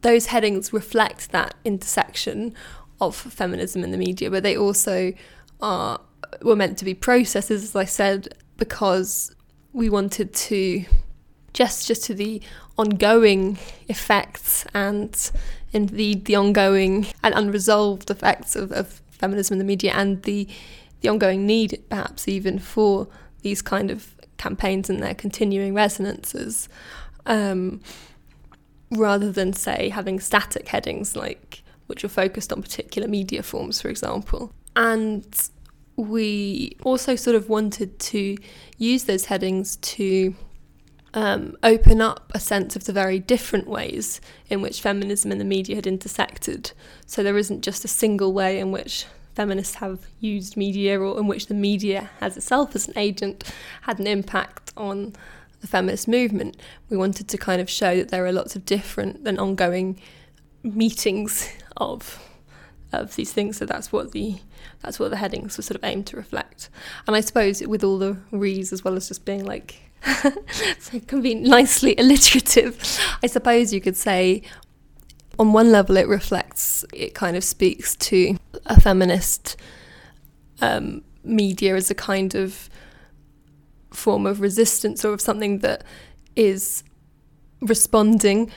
those 0.00 0.26
headings 0.26 0.72
reflect 0.72 1.30
that 1.30 1.54
intersection 1.64 2.54
of 3.00 3.14
feminism 3.14 3.84
in 3.84 3.92
the 3.92 3.98
media, 3.98 4.30
but 4.30 4.42
they 4.42 4.56
also 4.56 5.12
are 5.60 6.00
were 6.42 6.56
meant 6.56 6.78
to 6.78 6.84
be 6.84 6.94
processes, 6.94 7.62
as 7.62 7.76
I 7.76 7.84
said, 7.84 8.34
because 8.56 9.34
we 9.72 9.88
wanted 9.88 10.32
to 10.32 10.84
gesture 11.52 11.94
to 11.94 12.14
the 12.14 12.40
ongoing 12.78 13.58
effects 13.88 14.64
and 14.72 15.30
indeed 15.72 16.24
the 16.24 16.34
ongoing 16.34 17.06
and 17.22 17.34
unresolved 17.34 18.10
effects 18.10 18.56
of, 18.56 18.72
of 18.72 19.02
feminism 19.10 19.54
in 19.54 19.58
the 19.58 19.64
media 19.64 19.92
and 19.92 20.22
the 20.22 20.48
the 21.02 21.08
ongoing 21.08 21.46
need 21.46 21.82
perhaps 21.90 22.26
even 22.26 22.58
for 22.58 23.08
these 23.42 23.60
kind 23.60 23.90
of 23.90 24.14
campaigns 24.42 24.90
and 24.90 25.02
their 25.02 25.14
continuing 25.14 25.72
resonances 25.74 26.68
um, 27.26 27.80
rather 28.90 29.30
than 29.30 29.52
say 29.52 29.88
having 29.88 30.18
static 30.20 30.68
headings 30.68 31.16
like 31.16 31.62
which 31.86 32.04
are 32.04 32.08
focused 32.08 32.52
on 32.52 32.60
particular 32.60 33.08
media 33.08 33.42
forms 33.42 33.80
for 33.80 33.88
example 33.88 34.52
and 34.74 35.50
we 35.96 36.76
also 36.82 37.14
sort 37.16 37.36
of 37.36 37.48
wanted 37.48 37.98
to 37.98 38.36
use 38.78 39.04
those 39.04 39.26
headings 39.26 39.76
to 39.76 40.34
um, 41.14 41.56
open 41.62 42.00
up 42.00 42.32
a 42.34 42.40
sense 42.40 42.74
of 42.76 42.84
the 42.84 42.92
very 42.92 43.18
different 43.18 43.68
ways 43.68 44.20
in 44.48 44.62
which 44.62 44.80
feminism 44.80 45.30
and 45.30 45.40
the 45.40 45.44
media 45.44 45.76
had 45.76 45.86
intersected. 45.86 46.72
So 47.06 47.22
there 47.22 47.36
isn't 47.36 47.62
just 47.62 47.84
a 47.84 47.88
single 47.88 48.32
way 48.32 48.58
in 48.58 48.72
which 48.72 49.06
feminists 49.34 49.76
have 49.76 50.06
used 50.20 50.56
media 50.56 51.00
or 51.00 51.18
in 51.18 51.26
which 51.26 51.46
the 51.46 51.54
media 51.54 52.10
has 52.20 52.36
itself 52.36 52.74
as 52.74 52.88
an 52.88 52.94
agent 52.96 53.50
had 53.82 53.98
an 53.98 54.06
impact 54.06 54.72
on 54.76 55.14
the 55.60 55.66
feminist 55.66 56.08
movement. 56.08 56.56
We 56.90 56.96
wanted 56.96 57.28
to 57.28 57.38
kind 57.38 57.60
of 57.60 57.70
show 57.70 57.96
that 57.96 58.08
there 58.08 58.26
are 58.26 58.32
lots 58.32 58.56
of 58.56 58.64
different 58.64 59.26
and 59.26 59.38
ongoing 59.38 59.98
meetings 60.62 61.50
of 61.76 62.22
of 62.92 63.16
these 63.16 63.32
things. 63.32 63.56
So 63.56 63.64
that's 63.64 63.90
what 63.90 64.12
the 64.12 64.36
that's 64.82 64.98
what 64.98 65.10
the 65.10 65.16
headings 65.16 65.56
were 65.56 65.62
sort 65.62 65.76
of 65.76 65.84
aimed 65.84 66.06
to 66.08 66.16
reflect. 66.16 66.68
And 67.06 67.16
I 67.16 67.20
suppose 67.20 67.62
with 67.62 67.82
all 67.82 67.98
the 67.98 68.18
re's 68.30 68.72
as 68.72 68.84
well 68.84 68.96
as 68.96 69.08
just 69.08 69.24
being 69.24 69.44
like 69.44 69.76
so 70.78 70.98
be 71.20 71.34
nicely 71.34 71.94
alliterative. 71.98 72.78
I 73.22 73.26
suppose 73.28 73.72
you 73.72 73.80
could 73.80 73.96
say 73.96 74.42
on 75.38 75.52
one 75.52 75.72
level 75.72 75.96
it 75.96 76.06
reflects 76.06 76.84
it 76.92 77.14
kind 77.14 77.36
of 77.36 77.44
speaks 77.44 77.96
to 77.96 78.36
a 78.66 78.80
feminist 78.80 79.56
um, 80.60 81.02
media 81.24 81.74
as 81.76 81.90
a 81.90 81.94
kind 81.94 82.34
of 82.34 82.68
form 83.90 84.26
of 84.26 84.40
resistance 84.40 85.04
or 85.04 85.12
of 85.12 85.20
something 85.20 85.58
that 85.58 85.84
is 86.36 86.82
responding 87.60 88.50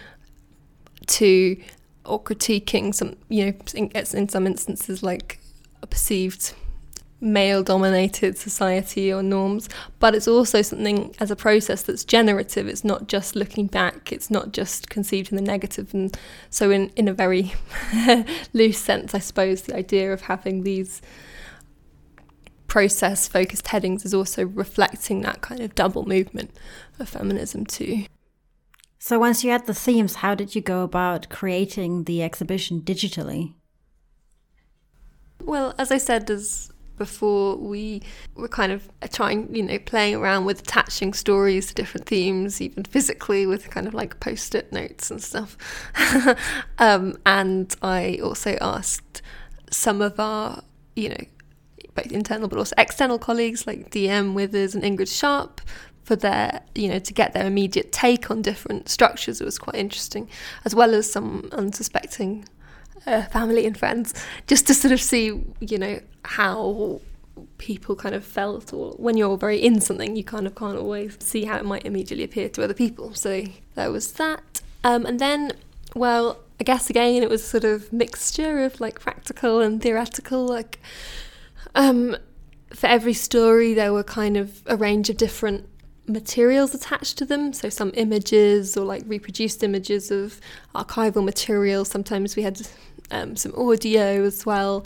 to 1.08 1.58
or 2.06 2.22
critiquing 2.22 2.94
some, 2.94 3.15
you 3.30 3.46
know, 3.46 3.54
in, 3.74 3.89
in 3.89 4.30
some 4.30 4.48
instances 4.48 5.04
like 5.04 5.39
a 5.82 5.88
perceived 5.88 6.54
male 7.21 7.63
dominated 7.63 8.38
society 8.38 9.12
or 9.12 9.23
norms, 9.23 9.69
but 9.99 10.13
it's 10.13 10.28
also 10.28 10.62
something 10.62 11.15
as 11.19 11.32
a 11.32 11.36
process 11.36 11.84
that's 11.84 12.04
generative. 12.04 12.67
It's 12.67 12.84
not 12.84 13.08
just 13.08 13.36
looking 13.36 13.67
back, 13.67 14.12
it's 14.12 14.30
not 14.30 14.51
just 14.51 14.89
conceived 14.89 15.32
in 15.32 15.36
the 15.36 15.41
negative. 15.41 15.93
And 15.93 16.15
so, 16.49 16.71
in, 16.71 16.89
in 16.95 17.08
a 17.08 17.13
very 17.13 17.54
loose 18.54 18.78
sense, 18.78 19.13
I 19.13 19.19
suppose, 19.19 19.63
the 19.63 19.75
idea 19.75 20.12
of 20.12 20.21
having 20.21 20.63
these 20.63 21.01
process 22.67 23.28
focused 23.28 23.69
headings 23.69 24.04
is 24.04 24.13
also 24.13 24.45
reflecting 24.45 25.21
that 25.21 25.41
kind 25.41 25.62
of 25.62 25.75
double 25.75 26.06
movement 26.06 26.51
of 26.99 27.08
feminism, 27.08 27.65
too. 27.65 28.06
So, 28.99 29.19
once 29.19 29.43
you 29.43 29.51
had 29.51 29.67
the 29.67 29.73
themes, 29.73 30.15
how 30.15 30.36
did 30.36 30.56
you 30.56 30.62
go 30.62 30.84
about 30.84 31.30
creating 31.30 32.04
the 32.04 32.23
exhibition 32.23 32.82
digitally? 32.82 33.54
Well, 35.43 35.75
as 35.78 35.91
I 35.91 35.99
said, 35.99 36.30
as 36.32 36.71
before 36.98 37.58
we 37.58 38.02
were 38.36 38.48
kind 38.48 38.72
of 38.72 38.90
trying, 39.12 39.54
you 39.54 39.64
know, 39.64 39.80
playing 39.80 40.16
around 40.16 40.46
with 40.46 40.62
attaching 40.62 41.14
stories 41.14 41.68
to 41.68 41.74
different 41.74 42.08
themes, 42.08 42.62
even 42.62 42.84
physically 42.84 43.46
with 43.46 43.70
kind 43.70 43.88
of 43.88 43.94
like 43.94 44.20
post 44.20 44.56
it 44.56 44.72
notes 44.72 45.12
and 45.12 45.22
stuff. 45.22 45.58
um, 46.80 47.16
and 47.26 47.76
I 47.82 48.20
also 48.24 48.58
asked 48.62 49.22
some 49.70 50.02
of 50.02 50.20
our, 50.20 50.62
you 50.96 51.10
know, 51.10 51.26
both 51.94 52.12
internal 52.12 52.48
but 52.48 52.60
also 52.60 52.76
external 52.78 53.18
colleagues 53.18 53.66
like 53.66 53.90
DM 53.90 54.34
Withers 54.34 54.76
and 54.76 54.84
Ingrid 54.84 55.14
Sharp 55.14 55.62
for 56.04 56.16
their, 56.16 56.62
you 56.76 56.88
know, 56.88 57.00
to 57.00 57.14
get 57.14 57.34
their 57.34 57.48
immediate 57.48 57.92
take 57.92 58.30
on 58.30 58.42
different 58.42 58.90
structures. 58.90 59.42
It 59.42 59.46
was 59.46 59.58
quite 59.58 59.76
interesting, 59.76 60.30
as 60.64 60.76
well 60.76 60.94
as 60.94 61.12
some 61.12 61.50
unsuspecting 61.52 62.46
family 63.06 63.65
and 63.65 63.78
friends, 63.78 64.13
just 64.48 64.68
to 64.68 64.74
sort 64.74 64.91
of 64.91 65.02
see, 65.02 65.41
you 65.60 65.78
know, 65.78 66.00
how 66.24 67.02
people 67.58 67.96
kind 67.96 68.15
of 68.15 68.24
felt 68.24 68.74
or 68.74 68.91
when 68.94 69.18
you're 69.18 69.38
very 69.38 69.58
in 69.58 69.82
something 69.82 70.15
you 70.15 70.24
kind 70.24 70.48
of 70.48 70.56
can't 70.56 70.78
always 70.78 71.18
see 71.20 71.46
how 71.46 71.58
it 71.58 71.65
might 71.65 71.86
immediately 71.86 72.24
appear 72.24 72.48
to 72.48 72.63
other 72.63 72.74
people 72.74 73.13
so 73.13 73.44
there 73.76 73.91
was 73.91 74.13
that 74.13 74.62
um, 74.84 75.06
and 75.06 75.20
then 75.20 75.52
well 75.96 76.39
i 76.60 76.63
guess 76.63 76.89
again 76.89 77.22
it 77.22 77.30
was 77.30 77.46
sort 77.46 77.63
of 77.63 77.91
mixture 77.91 78.63
of 78.63 78.80
like 78.80 79.00
practical 79.00 79.60
and 79.60 79.82
theoretical 79.82 80.46
like 80.46 80.80
um, 81.76 82.15
for 82.74 82.88
every 82.88 83.13
story 83.13 83.74
there 83.74 83.91
were 83.91 84.04
kind 84.04 84.38
of 84.38 84.62
a 84.65 84.78
range 84.78 85.10
of 85.10 85.18
different 85.18 85.68
materials 86.08 86.76
attached 86.76 87.18
to 87.18 87.26
them. 87.26 87.54
So 87.54 87.70
some 87.70 87.91
images 87.96 88.78
or 88.78 88.86
like 88.86 89.04
reproduced 89.06 89.63
images 89.63 90.12
of 90.12 90.39
archival 90.74 91.24
material. 91.24 91.86
Sometimes 91.86 92.36
we 92.36 92.44
had 92.44 92.68
um, 93.12 93.36
some 93.36 93.54
audio 93.56 94.24
as 94.24 94.46
well. 94.46 94.86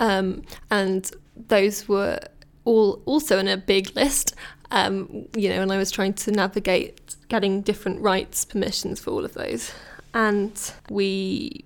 Um, 0.00 0.42
and 0.70 1.10
those 1.48 1.88
were 1.88 2.18
all 2.64 3.02
also 3.06 3.38
in 3.38 3.48
a 3.48 3.56
big 3.56 3.94
list. 3.96 4.34
Um, 4.70 5.26
you 5.34 5.48
know, 5.48 5.62
and 5.62 5.72
I 5.72 5.78
was 5.78 5.90
trying 5.90 6.14
to 6.14 6.30
navigate 6.30 7.16
getting 7.28 7.62
different 7.62 8.00
rights 8.00 8.44
permissions 8.44 9.00
for 9.00 9.10
all 9.10 9.24
of 9.24 9.34
those. 9.34 9.72
And 10.12 10.72
we 10.90 11.64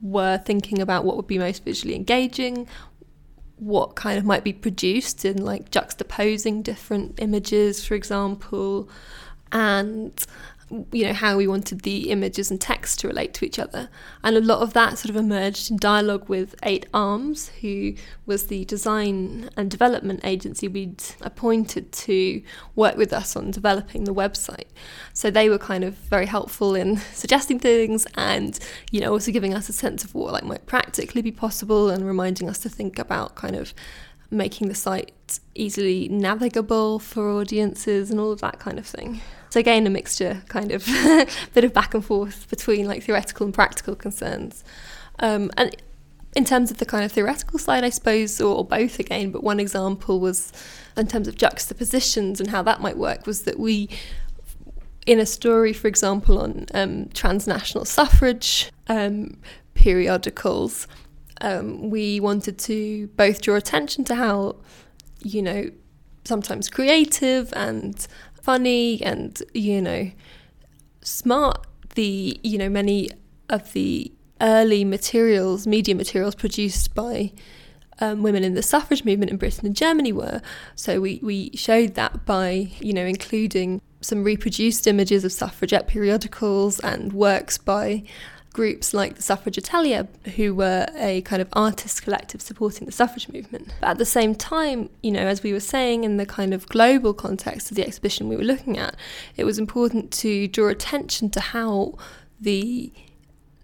were 0.00 0.38
thinking 0.38 0.80
about 0.80 1.04
what 1.04 1.16
would 1.16 1.26
be 1.26 1.38
most 1.38 1.64
visually 1.64 1.94
engaging, 1.94 2.66
what 3.56 3.94
kind 3.94 4.18
of 4.18 4.24
might 4.24 4.42
be 4.42 4.52
produced 4.52 5.24
in 5.24 5.44
like 5.44 5.70
juxtaposing 5.70 6.62
different 6.62 7.20
images, 7.20 7.84
for 7.84 7.94
example, 7.94 8.88
and 9.52 10.26
you 10.90 11.04
know 11.04 11.12
how 11.12 11.36
we 11.36 11.46
wanted 11.46 11.82
the 11.82 12.10
images 12.10 12.50
and 12.50 12.60
text 12.60 13.00
to 13.00 13.08
relate 13.08 13.34
to 13.34 13.44
each 13.44 13.58
other 13.58 13.88
and 14.24 14.36
a 14.36 14.40
lot 14.40 14.60
of 14.60 14.72
that 14.72 14.96
sort 14.96 15.10
of 15.10 15.16
emerged 15.16 15.70
in 15.70 15.76
dialogue 15.76 16.28
with 16.28 16.54
eight 16.62 16.86
arms 16.94 17.48
who 17.60 17.92
was 18.24 18.46
the 18.46 18.64
design 18.64 19.50
and 19.56 19.70
development 19.70 20.20
agency 20.24 20.68
we'd 20.68 21.02
appointed 21.20 21.92
to 21.92 22.42
work 22.74 22.96
with 22.96 23.12
us 23.12 23.36
on 23.36 23.50
developing 23.50 24.04
the 24.04 24.14
website 24.14 24.68
so 25.12 25.30
they 25.30 25.48
were 25.48 25.58
kind 25.58 25.84
of 25.84 25.94
very 25.94 26.26
helpful 26.26 26.74
in 26.74 26.96
suggesting 27.12 27.58
things 27.58 28.06
and 28.14 28.58
you 28.90 29.00
know 29.00 29.12
also 29.12 29.30
giving 29.30 29.54
us 29.54 29.68
a 29.68 29.72
sense 29.72 30.04
of 30.04 30.14
what 30.14 30.32
like 30.32 30.44
might 30.44 30.64
practically 30.66 31.20
be 31.20 31.32
possible 31.32 31.90
and 31.90 32.06
reminding 32.06 32.48
us 32.48 32.58
to 32.58 32.68
think 32.68 32.98
about 32.98 33.34
kind 33.34 33.56
of 33.56 33.74
making 34.32 34.68
the 34.68 34.74
site 34.74 35.38
easily 35.54 36.08
navigable 36.08 36.98
for 36.98 37.28
audiences 37.30 38.10
and 38.10 38.18
all 38.18 38.32
of 38.32 38.40
that 38.40 38.58
kind 38.58 38.78
of 38.78 38.86
thing. 38.86 39.20
So 39.52 39.60
again, 39.60 39.86
a 39.86 39.90
mixture, 39.90 40.42
kind 40.48 40.72
of 40.72 40.86
bit 41.52 41.62
of 41.62 41.74
back 41.74 41.92
and 41.92 42.02
forth 42.02 42.48
between 42.48 42.86
like 42.86 43.02
theoretical 43.02 43.44
and 43.44 43.52
practical 43.52 43.94
concerns. 43.94 44.64
Um, 45.18 45.50
and 45.58 45.76
in 46.34 46.46
terms 46.46 46.70
of 46.70 46.78
the 46.78 46.86
kind 46.86 47.04
of 47.04 47.12
theoretical 47.12 47.58
side, 47.58 47.84
I 47.84 47.90
suppose, 47.90 48.40
or, 48.40 48.56
or 48.56 48.64
both 48.64 48.98
again, 48.98 49.30
but 49.30 49.44
one 49.44 49.60
example 49.60 50.20
was 50.20 50.54
in 50.96 51.06
terms 51.06 51.28
of 51.28 51.36
juxtapositions 51.36 52.40
and 52.40 52.48
how 52.48 52.62
that 52.62 52.80
might 52.80 52.96
work 52.96 53.26
was 53.26 53.42
that 53.42 53.58
we 53.58 53.90
in 55.04 55.20
a 55.20 55.26
story, 55.26 55.74
for 55.74 55.86
example, 55.86 56.38
on 56.38 56.64
um, 56.72 57.10
transnational 57.10 57.84
suffrage 57.84 58.72
um, 58.86 59.36
periodicals, 59.74 60.88
um, 61.42 61.90
we 61.90 62.20
wanted 62.20 62.58
to 62.60 63.08
both 63.18 63.42
draw 63.42 63.56
attention 63.56 64.02
to 64.04 64.14
how, 64.14 64.56
you 65.22 65.42
know, 65.42 65.70
sometimes 66.24 66.70
creative 66.70 67.52
and 67.54 68.06
funny 68.42 69.02
and, 69.02 69.42
you 69.54 69.80
know, 69.80 70.10
smart 71.02 71.66
the, 71.94 72.38
you 72.42 72.58
know, 72.58 72.68
many 72.68 73.10
of 73.48 73.72
the 73.72 74.12
early 74.40 74.84
materials, 74.84 75.66
media 75.66 75.94
materials 75.94 76.34
produced 76.34 76.94
by 76.94 77.32
um, 78.00 78.22
women 78.22 78.42
in 78.42 78.54
the 78.54 78.62
suffrage 78.62 79.04
movement 79.04 79.30
in 79.30 79.36
Britain 79.36 79.66
and 79.66 79.76
Germany 79.76 80.12
were. 80.12 80.42
So 80.74 81.00
we, 81.00 81.20
we 81.22 81.50
showed 81.54 81.94
that 81.94 82.26
by, 82.26 82.72
you 82.80 82.92
know, 82.92 83.04
including 83.04 83.80
some 84.00 84.24
reproduced 84.24 84.86
images 84.86 85.24
of 85.24 85.32
suffragette 85.32 85.86
periodicals 85.86 86.80
and 86.80 87.12
works 87.12 87.58
by 87.58 88.02
groups 88.52 88.92
like 88.92 89.16
the 89.16 89.22
Suffrage 89.22 89.58
Atelier, 89.58 90.08
who 90.36 90.54
were 90.54 90.86
a 90.96 91.22
kind 91.22 91.40
of 91.40 91.48
artist 91.52 92.02
collective 92.02 92.40
supporting 92.40 92.86
the 92.86 92.92
suffrage 92.92 93.28
movement. 93.28 93.72
But 93.80 93.90
at 93.90 93.98
the 93.98 94.04
same 94.04 94.34
time, 94.34 94.90
you 95.02 95.10
know, 95.10 95.20
as 95.20 95.42
we 95.42 95.52
were 95.52 95.60
saying 95.60 96.04
in 96.04 96.16
the 96.16 96.26
kind 96.26 96.52
of 96.52 96.68
global 96.68 97.14
context 97.14 97.70
of 97.70 97.76
the 97.76 97.86
exhibition 97.86 98.28
we 98.28 98.36
were 98.36 98.44
looking 98.44 98.78
at, 98.78 98.96
it 99.36 99.44
was 99.44 99.58
important 99.58 100.12
to 100.12 100.48
draw 100.48 100.68
attention 100.68 101.30
to 101.30 101.40
how 101.40 101.94
the 102.40 102.92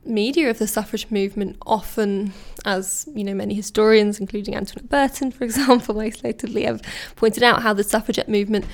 media 0.05 0.49
of 0.49 0.59
the 0.59 0.67
suffrage 0.67 1.11
movement 1.11 1.57
often, 1.67 2.33
as 2.65 3.09
you 3.15 3.25
know, 3.25 3.35
many 3.35 3.55
historians, 3.55 4.19
including 4.19 4.57
Antoinette 4.57 4.89
Burton, 4.89 5.31
for 5.31 5.45
example, 5.51 5.95
most 5.95 6.25
lately 6.25 6.65
have 6.65 6.83
pointed 7.17 7.43
out, 7.43 7.63
how 7.63 7.73
the 7.73 7.85
suffragette 7.85 8.29
movement 8.29 8.65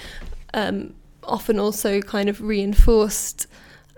um, 0.55 0.95
often 1.25 1.59
also 1.59 2.01
kind 2.01 2.29
of 2.29 2.41
reinforced 2.41 3.47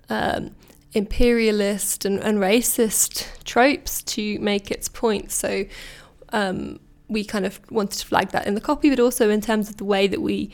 um, 0.08 0.54
imperialist 0.92 2.04
and, 2.04 2.18
and, 2.20 2.38
racist 2.38 3.26
tropes 3.44 4.02
to 4.02 4.38
make 4.38 4.70
its 4.70 4.88
point. 4.88 5.30
So 5.30 5.64
um, 6.32 6.80
we 7.08 7.24
kind 7.24 7.44
of 7.44 7.60
wanted 7.70 7.98
to 7.98 8.06
flag 8.06 8.30
that 8.30 8.46
in 8.46 8.54
the 8.54 8.60
copy, 8.60 8.90
but 8.90 9.00
also 9.00 9.30
in 9.30 9.40
terms 9.40 9.68
of 9.68 9.76
the 9.76 9.84
way 9.84 10.06
that 10.06 10.22
we 10.22 10.50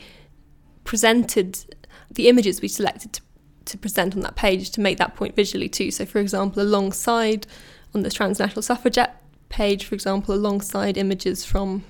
presented 0.83 1.75
the 2.11 2.27
images 2.27 2.61
we 2.61 2.67
selected 2.67 3.13
to, 3.13 3.21
to 3.65 3.77
present 3.77 4.15
on 4.15 4.21
that 4.21 4.35
page 4.35 4.71
to 4.71 4.81
make 4.81 4.97
that 4.97 5.15
point 5.15 5.35
visually 5.35 5.69
too. 5.69 5.91
So, 5.91 6.05
for 6.05 6.19
example, 6.19 6.61
alongside 6.61 7.47
on 7.95 8.03
the 8.03 8.09
transnational 8.09 8.61
suffragette 8.61 9.21
page, 9.49 9.85
for 9.85 9.95
example, 9.95 10.33
alongside 10.35 10.97
images 10.97 11.45
from 11.45 11.83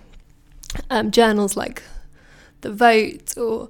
um, 0.90 1.12
journals 1.12 1.56
like 1.56 1.84
The 2.62 2.72
Vote 2.72 3.38
or 3.38 3.70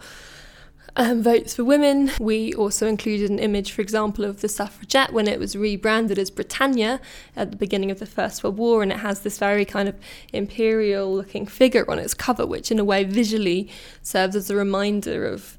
um, 0.95 1.23
votes 1.23 1.55
for 1.55 1.63
women. 1.63 2.11
We 2.19 2.53
also 2.53 2.87
included 2.87 3.29
an 3.29 3.39
image, 3.39 3.71
for 3.71 3.81
example, 3.81 4.25
of 4.25 4.41
the 4.41 4.49
suffragette 4.49 5.11
when 5.11 5.27
it 5.27 5.39
was 5.39 5.55
rebranded 5.55 6.19
as 6.19 6.29
Britannia 6.29 6.99
at 7.35 7.51
the 7.51 7.57
beginning 7.57 7.91
of 7.91 7.99
the 7.99 8.05
First 8.05 8.43
World 8.43 8.57
War, 8.57 8.83
and 8.83 8.91
it 8.91 8.99
has 8.99 9.21
this 9.21 9.37
very 9.37 9.65
kind 9.65 9.89
of 9.89 9.95
imperial 10.31 11.13
looking 11.13 11.45
figure 11.45 11.89
on 11.89 11.99
its 11.99 12.13
cover, 12.13 12.45
which 12.45 12.71
in 12.71 12.79
a 12.79 12.83
way 12.83 13.03
visually 13.03 13.69
serves 14.01 14.35
as 14.35 14.49
a 14.49 14.55
reminder 14.55 15.25
of. 15.25 15.57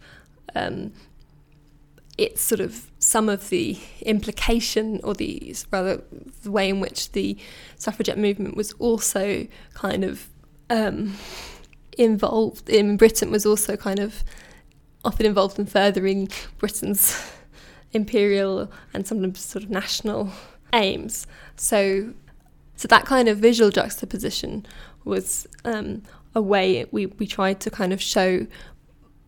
Um, 0.55 0.93
it's 2.17 2.41
sort 2.41 2.61
of 2.61 2.93
some 3.01 3.29
of 3.29 3.49
the 3.49 3.77
implication, 4.03 5.01
or 5.03 5.15
the 5.15 5.57
rather 5.73 6.01
the 6.45 6.51
way 6.53 6.69
in 6.69 6.79
which 6.79 7.11
the 7.11 7.37
suffragette 7.77 8.19
movement 8.19 8.57
was 8.57 8.71
also 8.75 9.49
kind 9.75 10.05
of 10.05 10.29
um, 10.71 11.17
involved 11.99 12.69
in 12.69 12.97
Britain 12.97 13.33
was 13.33 13.45
also 13.45 13.77
kind 13.77 13.99
of 13.99 14.23
often 15.05 15.27
involved 15.27 15.59
in 15.59 15.67
furthering 15.67 16.29
Britain's 16.59 17.31
imperial 17.93 18.71
and 18.93 19.07
sometimes 19.07 19.41
sort 19.41 19.65
of 19.65 19.71
national 19.71 20.31
aims. 20.73 21.27
So, 21.57 22.13
so 22.77 22.89
that 22.89 23.05
kind 23.05 23.29
of 23.29 23.39
visual 23.39 23.71
juxtaposition 23.71 24.67
was 25.05 25.47
um, 25.65 26.03
a 26.35 26.43
way 26.43 26.87
we, 26.91 27.07
we 27.07 27.27
tried 27.27 27.61
to 27.61 27.71
kind 27.71 27.93
of 27.93 28.01
show 28.01 28.47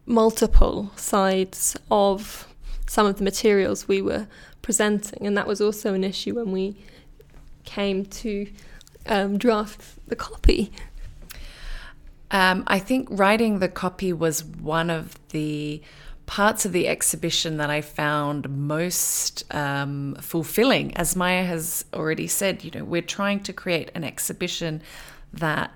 multiple 0.06 0.90
sides 0.96 1.76
of 1.90 2.48
some 2.86 3.06
of 3.06 3.16
the 3.18 3.24
materials 3.24 3.88
we 3.88 4.00
were 4.00 4.26
presenting, 4.62 5.26
and 5.26 5.36
that 5.36 5.46
was 5.46 5.60
also 5.60 5.94
an 5.94 6.04
issue 6.04 6.34
when 6.34 6.52
we 6.52 6.76
came 7.64 8.04
to 8.06 8.48
um, 9.06 9.38
draft 9.38 9.82
the 10.08 10.16
copy. 10.16 10.72
Um, 12.30 12.64
I 12.66 12.78
think 12.78 13.08
writing 13.10 13.58
the 13.58 13.68
copy 13.68 14.12
was 14.12 14.44
one 14.44 14.90
of 14.90 15.16
the 15.28 15.82
parts 16.26 16.64
of 16.66 16.72
the 16.72 16.88
exhibition 16.88 17.56
that 17.58 17.70
I 17.70 17.80
found 17.80 18.48
most 18.50 19.44
um, 19.54 20.16
fulfilling. 20.20 20.96
As 20.96 21.14
Maya 21.14 21.44
has 21.44 21.84
already 21.94 22.26
said, 22.26 22.64
you 22.64 22.70
know, 22.72 22.84
we're 22.84 23.02
trying 23.02 23.40
to 23.44 23.52
create 23.52 23.90
an 23.94 24.02
exhibition 24.02 24.82
that 25.32 25.72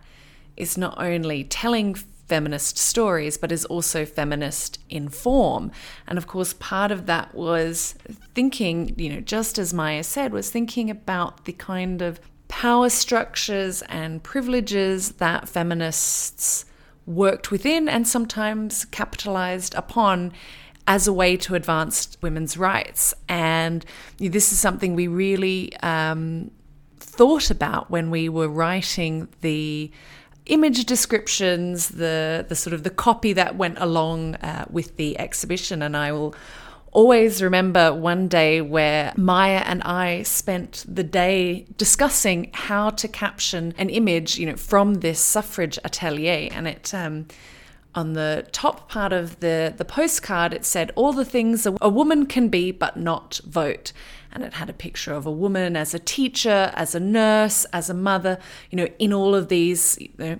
is 0.56 0.76
not 0.76 1.00
only 1.00 1.44
telling 1.44 1.94
feminist 1.94 2.78
stories, 2.78 3.36
but 3.36 3.50
is 3.50 3.64
also 3.64 4.04
feminist 4.04 4.78
in 4.88 5.08
form. 5.08 5.70
And 6.06 6.16
of 6.16 6.26
course, 6.28 6.52
part 6.54 6.92
of 6.92 7.06
that 7.06 7.34
was 7.34 7.94
thinking, 8.34 8.94
you 8.96 9.12
know, 9.12 9.20
just 9.20 9.58
as 9.58 9.74
Maya 9.74 10.04
said, 10.04 10.32
was 10.32 10.50
thinking 10.50 10.90
about 10.90 11.44
the 11.44 11.52
kind 11.52 12.02
of 12.02 12.20
power 12.50 12.90
structures 12.90 13.80
and 13.82 14.22
privileges 14.22 15.12
that 15.12 15.48
feminists 15.48 16.66
worked 17.06 17.50
within 17.50 17.88
and 17.88 18.06
sometimes 18.06 18.84
capitalized 18.86 19.74
upon 19.74 20.32
as 20.86 21.06
a 21.06 21.12
way 21.12 21.36
to 21.36 21.54
advance 21.54 22.16
women's 22.20 22.56
rights. 22.56 23.14
And 23.28 23.84
this 24.18 24.52
is 24.52 24.58
something 24.58 24.94
we 24.94 25.06
really 25.06 25.74
um, 25.78 26.50
thought 26.98 27.50
about 27.50 27.90
when 27.90 28.10
we 28.10 28.28
were 28.28 28.48
writing 28.48 29.28
the 29.40 29.90
image 30.46 30.84
descriptions, 30.84 31.90
the 31.90 32.44
the 32.48 32.56
sort 32.56 32.74
of 32.74 32.82
the 32.82 32.90
copy 32.90 33.32
that 33.32 33.56
went 33.56 33.78
along 33.78 34.34
uh, 34.36 34.64
with 34.68 34.96
the 34.96 35.18
exhibition. 35.18 35.82
And 35.82 35.96
I 35.96 36.10
will 36.12 36.34
always 36.92 37.42
remember 37.42 37.92
one 37.92 38.28
day 38.28 38.60
where 38.60 39.12
Maya 39.16 39.62
and 39.64 39.82
I 39.82 40.22
spent 40.22 40.84
the 40.88 41.04
day 41.04 41.66
discussing 41.76 42.50
how 42.52 42.90
to 42.90 43.08
caption 43.08 43.74
an 43.78 43.90
image, 43.90 44.38
you 44.38 44.46
know, 44.46 44.56
from 44.56 44.94
this 44.94 45.20
suffrage 45.20 45.78
atelier, 45.84 46.48
and 46.52 46.66
it. 46.68 46.92
Um, 46.94 47.26
on 47.92 48.12
the 48.12 48.46
top 48.52 48.88
part 48.88 49.12
of 49.12 49.40
the, 49.40 49.74
the 49.76 49.84
postcard, 49.84 50.54
it 50.54 50.64
said, 50.64 50.92
All 50.94 51.12
the 51.12 51.24
things 51.24 51.66
a, 51.66 51.76
a 51.80 51.88
woman 51.88 52.26
can 52.26 52.48
be, 52.48 52.70
but 52.70 52.96
not 52.96 53.40
vote. 53.44 53.92
And 54.32 54.44
it 54.44 54.54
had 54.54 54.70
a 54.70 54.72
picture 54.72 55.12
of 55.12 55.26
a 55.26 55.30
woman 55.30 55.74
as 55.74 55.92
a 55.92 55.98
teacher, 55.98 56.70
as 56.74 56.94
a 56.94 57.00
nurse, 57.00 57.64
as 57.72 57.90
a 57.90 57.94
mother, 57.94 58.38
you 58.70 58.76
know, 58.76 58.86
in 59.00 59.12
all 59.12 59.34
of 59.34 59.48
these 59.48 59.98
you 60.00 60.08
know, 60.18 60.38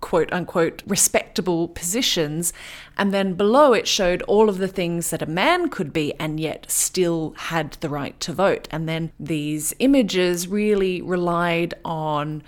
quote 0.00 0.32
unquote 0.32 0.82
respectable 0.86 1.68
positions. 1.68 2.52
And 2.96 3.12
then 3.12 3.34
below 3.34 3.72
it 3.72 3.86
showed 3.86 4.22
all 4.22 4.48
of 4.48 4.58
the 4.58 4.68
things 4.68 5.10
that 5.10 5.22
a 5.22 5.26
man 5.26 5.68
could 5.68 5.92
be 5.92 6.14
and 6.14 6.40
yet 6.40 6.70
still 6.70 7.34
had 7.36 7.72
the 7.80 7.88
right 7.88 8.18
to 8.20 8.32
vote. 8.32 8.68
And 8.70 8.88
then 8.88 9.12
these 9.18 9.74
images 9.78 10.48
really 10.48 11.02
relied 11.02 11.74
on. 11.84 12.42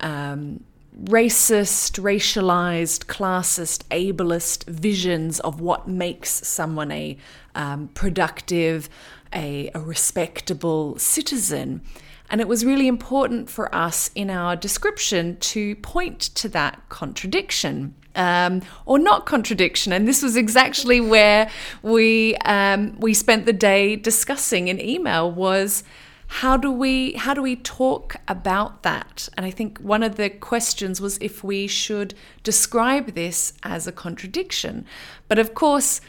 Um, 0.00 0.64
racist, 1.02 2.00
racialized, 2.00 3.06
classist, 3.06 3.82
ableist 3.88 4.64
visions 4.66 5.40
of 5.40 5.60
what 5.60 5.88
makes 5.88 6.30
someone 6.46 6.92
a 6.92 7.16
um, 7.54 7.88
productive, 7.94 8.88
a, 9.32 9.70
a 9.74 9.80
respectable 9.80 10.96
citizen. 10.98 11.82
And 12.30 12.40
it 12.40 12.48
was 12.48 12.64
really 12.64 12.88
important 12.88 13.50
for 13.50 13.72
us 13.74 14.10
in 14.14 14.30
our 14.30 14.56
description 14.56 15.36
to 15.38 15.76
point 15.76 16.20
to 16.20 16.48
that 16.50 16.88
contradiction. 16.88 17.94
Um, 18.16 18.62
or 18.86 19.00
not 19.00 19.26
contradiction, 19.26 19.92
and 19.92 20.06
this 20.06 20.22
was 20.22 20.36
exactly 20.36 21.00
where 21.00 21.50
we 21.82 22.36
um, 22.44 22.94
we 23.00 23.12
spent 23.12 23.44
the 23.44 23.52
day 23.52 23.96
discussing. 23.96 24.68
In 24.68 24.80
email 24.80 25.28
was 25.28 25.82
how 26.28 26.56
do 26.56 26.70
we 26.70 27.14
how 27.14 27.34
do 27.34 27.42
we 27.42 27.56
talk 27.56 28.16
about 28.28 28.82
that? 28.82 29.28
And 29.36 29.44
i 29.44 29.50
think 29.50 29.78
one 29.78 30.02
of 30.02 30.16
the 30.16 30.30
questions 30.30 31.00
was 31.00 31.18
if 31.20 31.44
we 31.44 31.66
should 31.66 32.14
describe 32.42 33.14
this 33.14 33.52
as 33.62 33.86
a 33.86 33.92
contradiction. 33.92 34.84
But 35.28 35.38
of 35.38 35.54
course 35.54 36.00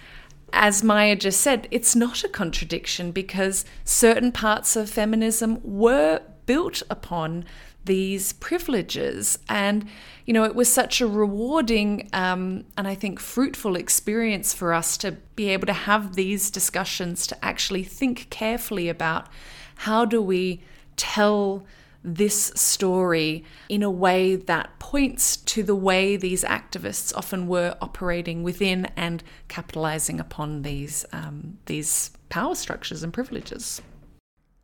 as 0.53 0.84
Maya 0.84 1.15
just 1.15 1.41
said, 1.41 1.67
it's 1.71 1.95
not 1.95 2.23
a 2.23 2.29
contradiction 2.29 3.12
because 3.12 3.65
certain 3.84 4.31
parts 4.31 4.75
of 4.75 4.89
feminism 4.89 5.60
were 5.63 6.21
built 6.45 6.84
upon 6.89 7.45
these 7.86 8.34
privileges. 8.34 9.38
And, 9.47 9.88
you 10.25 10.34
know, 10.34 10.43
it 10.43 10.55
was 10.55 10.71
such 10.71 11.01
a 11.01 11.08
rewarding 11.08 12.10
um, 12.13 12.65
and 12.77 12.88
I 12.88 12.95
think 12.95 13.19
fruitful 13.19 13.75
experience 13.75 14.53
for 14.53 14.73
us 14.73 14.97
to 14.97 15.13
be 15.36 15.49
able 15.49 15.67
to 15.67 15.73
have 15.73 16.15
these 16.15 16.49
discussions, 16.49 17.27
to 17.27 17.45
actually 17.45 17.84
think 17.84 18.29
carefully 18.29 18.89
about 18.89 19.27
how 19.75 20.05
do 20.05 20.21
we 20.21 20.62
tell 20.97 21.65
this 22.05 22.51
story 22.55 23.43
in 23.67 23.81
a 23.81 23.89
way 23.89 24.35
that 24.35 24.77
points 24.77 25.37
to 25.37 25.63
the 25.63 25.75
way 25.75 26.15
these 26.15 26.43
activists 26.43 27.15
often 27.17 27.47
were 27.47 27.75
operating 27.81 28.43
within 28.43 28.85
and 28.95 29.23
capitalizing 29.47 30.19
upon 30.19 30.62
these 30.62 31.06
um, 31.12 31.58
these 31.65 32.12
power 32.29 32.53
structures 32.53 33.01
and 33.01 33.12
privileges. 33.12 33.81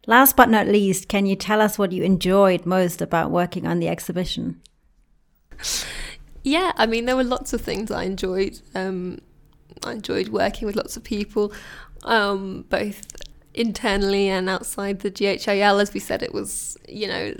Last 0.08 0.36
but 0.36 0.50
not 0.50 0.68
least, 0.68 1.08
can 1.08 1.26
you 1.26 1.36
tell 1.36 1.62
us 1.62 1.78
what 1.78 1.92
you 1.92 2.04
enjoyed 2.04 2.66
most 2.66 3.02
about 3.02 3.32
working 3.32 3.68
on 3.68 3.80
the 3.80 3.88
exhibition? 3.88 4.62
Yeah, 6.44 6.72
I 6.76 6.86
mean, 6.86 7.06
there 7.06 7.16
were 7.16 7.24
lots 7.24 7.54
of 7.54 7.62
things 7.62 7.92
I 7.92 8.04
enjoyed. 8.04 8.60
Um, 8.74 9.20
I 9.84 9.94
enjoyed 9.94 10.30
working 10.30 10.66
with 10.66 10.76
lots 10.76 10.98
of 10.98 11.04
people, 11.04 11.54
um, 12.04 12.66
both 12.70 13.06
internally 13.54 14.30
and 14.30 14.50
outside 14.50 15.00
the 15.00 15.12
GHIL. 15.12 15.80
As 15.80 15.94
we 15.94 16.00
said, 16.00 16.24
it 16.24 16.34
was, 16.34 16.78
you 16.88 17.08
know, 17.08 17.34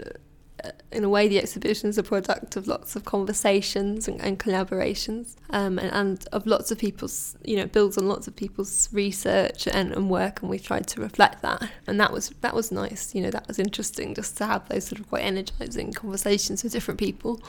in 0.92 1.04
a 1.04 1.10
way, 1.10 1.28
the 1.28 1.40
exhibition 1.40 1.90
is 1.90 1.98
a 1.98 2.04
product 2.04 2.56
of 2.56 2.68
lots 2.68 2.96
of 2.96 3.06
conversations 3.06 4.08
and, 4.08 4.22
and 4.22 4.38
collaborations, 4.38 5.36
um, 5.50 5.80
and, 5.80 5.92
and, 5.92 6.28
of 6.32 6.46
lots 6.46 6.70
of 6.70 6.78
people's, 6.78 7.36
you 7.44 7.56
know, 7.56 7.66
builds 7.66 7.98
on 7.98 8.08
lots 8.08 8.28
of 8.28 8.36
people's 8.36 8.90
research 8.92 9.68
and, 9.68 9.94
and 9.94 10.10
work, 10.10 10.42
and 10.42 10.50
we 10.50 10.60
tried 10.60 10.88
to 10.88 11.02
reflect 11.02 11.42
that, 11.42 11.70
and 11.88 12.00
that 12.00 12.12
was 12.12 12.30
that 12.42 12.54
was 12.54 12.72
nice, 12.72 13.16
you 13.16 13.22
know, 13.22 13.32
that 13.32 13.48
was 13.48 13.58
interesting 13.58 14.14
just 14.14 14.38
to 14.38 14.46
have 14.46 14.68
those 14.70 14.86
sort 14.86 15.00
of 15.00 15.10
quite 15.10 15.24
energizing 15.24 15.94
conversations 15.94 16.64
with 16.64 16.74
different 16.74 17.00
people. 17.00 17.42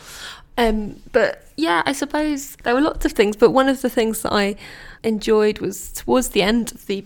Um, 0.56 1.02
but 1.12 1.48
yeah, 1.56 1.82
I 1.84 1.92
suppose 1.92 2.56
there 2.62 2.74
were 2.74 2.80
lots 2.80 3.04
of 3.04 3.12
things, 3.12 3.36
but 3.36 3.50
one 3.50 3.68
of 3.68 3.82
the 3.82 3.90
things 3.90 4.22
that 4.22 4.32
I 4.32 4.56
enjoyed 5.02 5.58
was 5.58 5.92
towards 5.92 6.30
the 6.30 6.42
end 6.42 6.72
of 6.72 6.86
the 6.86 7.04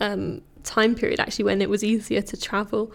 um, 0.00 0.42
time 0.64 0.94
period, 0.94 1.20
actually, 1.20 1.44
when 1.44 1.62
it 1.62 1.70
was 1.70 1.84
easier 1.84 2.22
to 2.22 2.36
travel. 2.36 2.92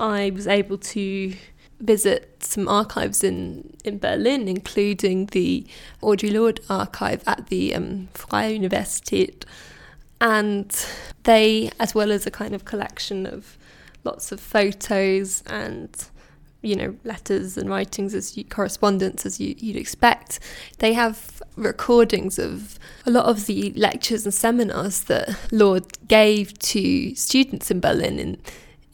I 0.00 0.30
was 0.34 0.46
able 0.46 0.78
to 0.78 1.34
visit 1.80 2.42
some 2.42 2.68
archives 2.68 3.24
in, 3.24 3.76
in 3.84 3.98
Berlin, 3.98 4.48
including 4.48 5.26
the 5.26 5.66
Audre 6.02 6.32
Lorde 6.32 6.60
archive 6.68 7.22
at 7.26 7.48
the 7.48 7.74
um, 7.74 8.08
Freie 8.14 8.58
Universität. 8.58 9.44
And 10.20 10.86
they, 11.24 11.70
as 11.80 11.94
well 11.94 12.12
as 12.12 12.26
a 12.26 12.30
kind 12.30 12.54
of 12.54 12.64
collection 12.64 13.26
of 13.26 13.56
lots 14.04 14.32
of 14.32 14.40
photos 14.40 15.42
and 15.46 16.08
you 16.62 16.76
know 16.76 16.96
letters 17.04 17.58
and 17.58 17.68
writings 17.68 18.14
as 18.14 18.36
you, 18.36 18.44
correspondence 18.44 19.26
as 19.26 19.40
you, 19.40 19.54
you'd 19.58 19.76
expect. 19.76 20.40
They 20.78 20.94
have 20.94 21.42
recordings 21.56 22.38
of 22.38 22.78
a 23.04 23.10
lot 23.10 23.26
of 23.26 23.46
the 23.46 23.72
lectures 23.76 24.24
and 24.24 24.32
seminars 24.32 25.04
that 25.04 25.36
Lorde 25.50 26.08
gave 26.08 26.58
to 26.58 27.14
students 27.14 27.70
in 27.70 27.80
Berlin 27.80 28.18
in 28.18 28.38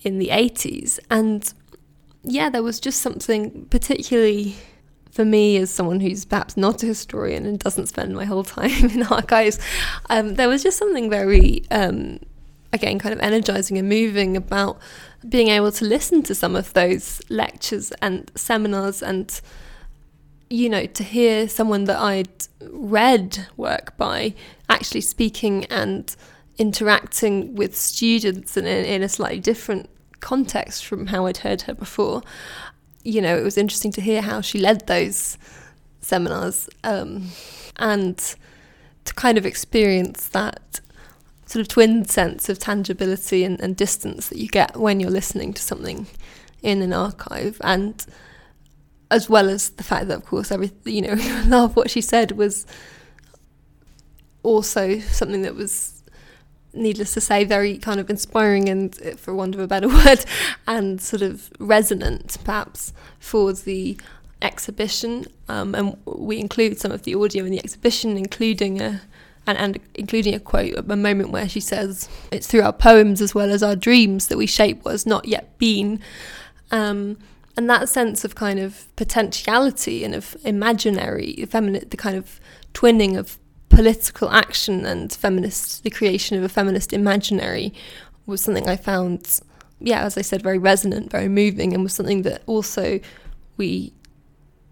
in 0.02 0.18
the 0.18 0.28
80s 0.28 0.98
and 1.10 1.52
yeah, 2.22 2.50
there 2.50 2.62
was 2.62 2.80
just 2.80 3.00
something 3.00 3.66
particularly 3.70 4.56
for 5.10 5.24
me 5.24 5.56
as 5.56 5.70
someone 5.70 6.00
who's 6.00 6.24
perhaps 6.24 6.56
not 6.56 6.82
a 6.82 6.86
historian 6.86 7.46
and 7.46 7.58
doesn't 7.58 7.88
spend 7.88 8.14
my 8.14 8.24
whole 8.24 8.44
time 8.58 8.90
in 8.90 9.02
archives, 9.04 9.58
um, 10.10 10.34
there 10.34 10.48
was 10.48 10.62
just 10.62 10.78
something 10.78 11.10
very, 11.10 11.64
um, 11.70 12.20
again, 12.72 12.98
kind 12.98 13.12
of 13.12 13.20
energizing 13.20 13.78
and 13.78 13.88
moving 13.88 14.36
about 14.36 14.78
being 15.28 15.48
able 15.48 15.72
to 15.72 15.84
listen 15.84 16.22
to 16.24 16.34
some 16.34 16.54
of 16.54 16.72
those 16.74 17.20
lectures 17.28 17.92
and 18.02 18.30
seminars 18.34 19.02
and 19.02 19.40
you 20.50 20.68
know 20.68 20.86
to 20.86 21.02
hear 21.02 21.48
someone 21.48 21.84
that 21.84 21.98
I'd 21.98 22.46
read 22.70 23.46
work 23.56 23.96
by 23.96 24.34
actually 24.68 25.00
speaking 25.02 25.64
and 25.66 26.14
interacting 26.58 27.54
with 27.54 27.76
students 27.76 28.56
in, 28.56 28.66
in 28.66 29.02
a 29.02 29.08
slightly 29.08 29.40
different 29.40 29.88
context 30.20 30.84
from 30.84 31.06
how 31.06 31.26
I'd 31.26 31.38
heard 31.38 31.62
her 31.62 31.74
before. 31.74 32.22
You 33.04 33.22
know, 33.22 33.38
it 33.38 33.44
was 33.44 33.56
interesting 33.56 33.92
to 33.92 34.00
hear 34.00 34.20
how 34.22 34.40
she 34.40 34.58
led 34.58 34.86
those 34.86 35.38
seminars 36.00 36.68
um, 36.84 37.28
and 37.76 38.18
to 39.04 39.14
kind 39.14 39.38
of 39.38 39.46
experience 39.46 40.28
that 40.28 40.80
sort 41.48 41.60
of 41.60 41.68
twin 41.68 42.04
sense 42.04 42.48
of 42.48 42.58
tangibility 42.58 43.42
and, 43.42 43.60
and 43.60 43.76
distance 43.76 44.28
that 44.28 44.38
you 44.38 44.48
get 44.48 44.76
when 44.76 45.00
you're 45.00 45.10
listening 45.10 45.52
to 45.52 45.62
something 45.62 46.06
in 46.62 46.82
an 46.82 46.92
archive 46.92 47.60
and 47.64 48.06
as 49.10 49.30
well 49.30 49.48
as 49.48 49.70
the 49.70 49.82
fact 49.82 50.08
that 50.08 50.18
of 50.18 50.24
course 50.26 50.52
every 50.52 50.70
you 50.84 51.00
know 51.00 51.16
of 51.64 51.74
what 51.74 51.90
she 51.90 52.00
said 52.00 52.32
was 52.32 52.66
also 54.42 54.98
something 54.98 55.42
that 55.42 55.54
was 55.54 55.98
needless 56.72 57.14
to 57.14 57.20
say, 57.20 57.44
very 57.44 57.78
kind 57.78 58.00
of 58.00 58.10
inspiring 58.10 58.68
and, 58.68 58.94
for 59.18 59.34
want 59.34 59.54
of 59.54 59.60
a 59.60 59.66
better 59.66 59.88
word, 60.04 60.24
and 60.66 61.00
sort 61.00 61.22
of 61.22 61.50
resonant 61.58 62.38
perhaps 62.44 62.92
for 63.18 63.52
the 63.52 63.98
exhibition. 64.40 65.26
Um, 65.48 65.74
and 65.74 65.96
we 66.04 66.38
include 66.38 66.78
some 66.78 66.92
of 66.92 67.02
the 67.02 67.14
audio 67.14 67.44
in 67.44 67.50
the 67.50 67.58
exhibition, 67.58 68.16
including 68.16 68.80
a 68.80 69.02
and, 69.48 69.56
and 69.56 69.78
including 69.94 70.34
a 70.34 70.40
quote, 70.40 70.74
at 70.74 70.90
a 70.90 70.96
moment 70.96 71.30
where 71.30 71.48
she 71.48 71.58
says, 71.58 72.08
"It's 72.30 72.46
through 72.46 72.62
our 72.62 72.72
poems 72.72 73.22
as 73.22 73.34
well 73.34 73.50
as 73.50 73.62
our 73.62 73.74
dreams 73.74 74.26
that 74.26 74.36
we 74.36 74.46
shape 74.46 74.84
what 74.84 74.92
has 74.92 75.06
not 75.06 75.26
yet 75.26 75.58
been." 75.58 76.00
Um, 76.70 77.16
and 77.56 77.68
that 77.68 77.88
sense 77.88 78.24
of 78.24 78.34
kind 78.34 78.60
of 78.60 78.94
potentiality 78.94 80.04
and 80.04 80.14
of 80.14 80.36
imaginary, 80.44 81.44
feminine, 81.48 81.88
the 81.88 81.96
kind 81.96 82.16
of 82.16 82.38
twinning 82.74 83.18
of 83.18 83.38
political 83.70 84.30
action 84.30 84.84
and 84.84 85.12
feminist, 85.12 85.82
the 85.82 85.90
creation 85.90 86.36
of 86.36 86.44
a 86.44 86.48
feminist 86.48 86.92
imaginary 86.92 87.72
was 88.26 88.42
something 88.42 88.68
I 88.68 88.76
found, 88.76 89.40
yeah, 89.80 90.02
as 90.04 90.18
I 90.18 90.22
said, 90.22 90.42
very 90.42 90.58
resonant, 90.58 91.10
very 91.10 91.28
moving, 91.28 91.72
and 91.72 91.82
was 91.82 91.94
something 91.94 92.22
that 92.22 92.42
also 92.46 93.00
we 93.56 93.94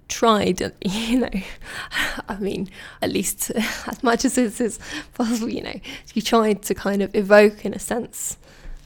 tried, 0.09 0.61
you 0.83 1.21
know, 1.21 1.31
I 2.29 2.37
mean, 2.39 2.69
at 3.03 3.11
least 3.11 3.51
as 3.87 4.03
much 4.03 4.25
as 4.25 4.39
is 4.39 4.79
possible, 5.15 5.49
you 5.49 5.63
know, 5.63 5.81
we 6.15 6.23
tried 6.23 6.63
to 6.63 6.75
kind 6.75 7.03
of 7.03 7.15
evoke 7.15 7.65
in 7.65 7.75
a 7.75 7.79
sense 7.79 8.39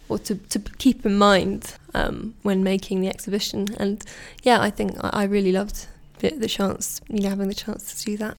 or 0.09 0.19
to, 0.19 0.35
to 0.35 0.59
keep 0.79 1.07
in 1.07 1.17
mind 1.17 1.75
um, 1.95 2.35
when 2.43 2.65
making 2.65 3.01
the 3.01 3.09
exhibition. 3.09 3.69
And 3.77 4.05
yeah, 4.43 4.61
I 4.61 4.71
think 4.71 4.97
I, 5.03 5.11
I 5.13 5.25
really 5.25 5.53
loved 5.53 5.87
the, 6.19 6.31
the 6.31 6.49
chance, 6.49 7.01
you 7.09 7.23
know, 7.23 7.29
having 7.29 7.49
the 7.49 7.55
chance 7.55 7.95
to 7.95 8.05
do 8.05 8.17
that. 8.19 8.37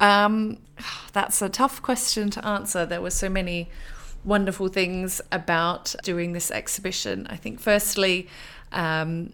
Um, 0.00 0.58
that's 1.12 1.40
a 1.40 1.48
tough 1.48 1.80
question 1.80 2.28
to 2.30 2.44
answer. 2.44 2.84
There 2.84 3.00
were 3.00 3.10
so 3.10 3.28
many 3.28 3.70
wonderful 4.24 4.68
things 4.68 5.20
about 5.30 5.94
doing 6.02 6.32
this 6.32 6.50
exhibition. 6.50 7.26
I 7.30 7.36
think, 7.36 7.60
firstly, 7.60 8.28
um, 8.72 9.32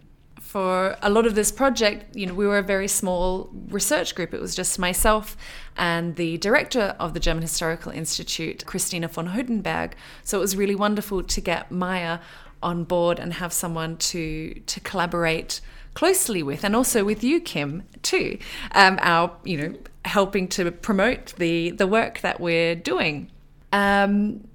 for 0.49 0.97
a 1.03 1.11
lot 1.11 1.27
of 1.27 1.35
this 1.35 1.51
project, 1.51 2.15
you 2.15 2.25
know, 2.25 2.33
we 2.33 2.47
were 2.47 2.57
a 2.57 2.63
very 2.63 2.87
small 2.87 3.51
research 3.69 4.15
group. 4.15 4.33
It 4.33 4.41
was 4.41 4.55
just 4.55 4.79
myself 4.79 5.37
and 5.77 6.15
the 6.15 6.39
director 6.39 6.95
of 6.99 7.13
the 7.13 7.19
German 7.19 7.43
Historical 7.43 7.91
Institute, 7.91 8.65
Christina 8.65 9.07
von 9.07 9.27
Hodenberg. 9.27 9.91
So 10.23 10.39
it 10.39 10.41
was 10.41 10.55
really 10.55 10.73
wonderful 10.73 11.21
to 11.21 11.39
get 11.39 11.69
Maya 11.69 12.17
on 12.63 12.83
board 12.83 13.19
and 13.19 13.33
have 13.33 13.53
someone 13.53 13.97
to 13.97 14.59
to 14.65 14.79
collaborate 14.79 15.61
closely 15.93 16.41
with, 16.41 16.63
and 16.63 16.75
also 16.75 17.03
with 17.03 17.23
you, 17.23 17.39
Kim, 17.39 17.83
too. 18.01 18.39
Um, 18.73 18.97
our, 19.03 19.31
you 19.43 19.55
know, 19.55 19.77
helping 20.05 20.47
to 20.47 20.71
promote 20.71 21.35
the 21.37 21.69
the 21.69 21.85
work 21.85 22.21
that 22.21 22.39
we're 22.39 22.73
doing. 22.73 23.29
Um, 23.71 24.48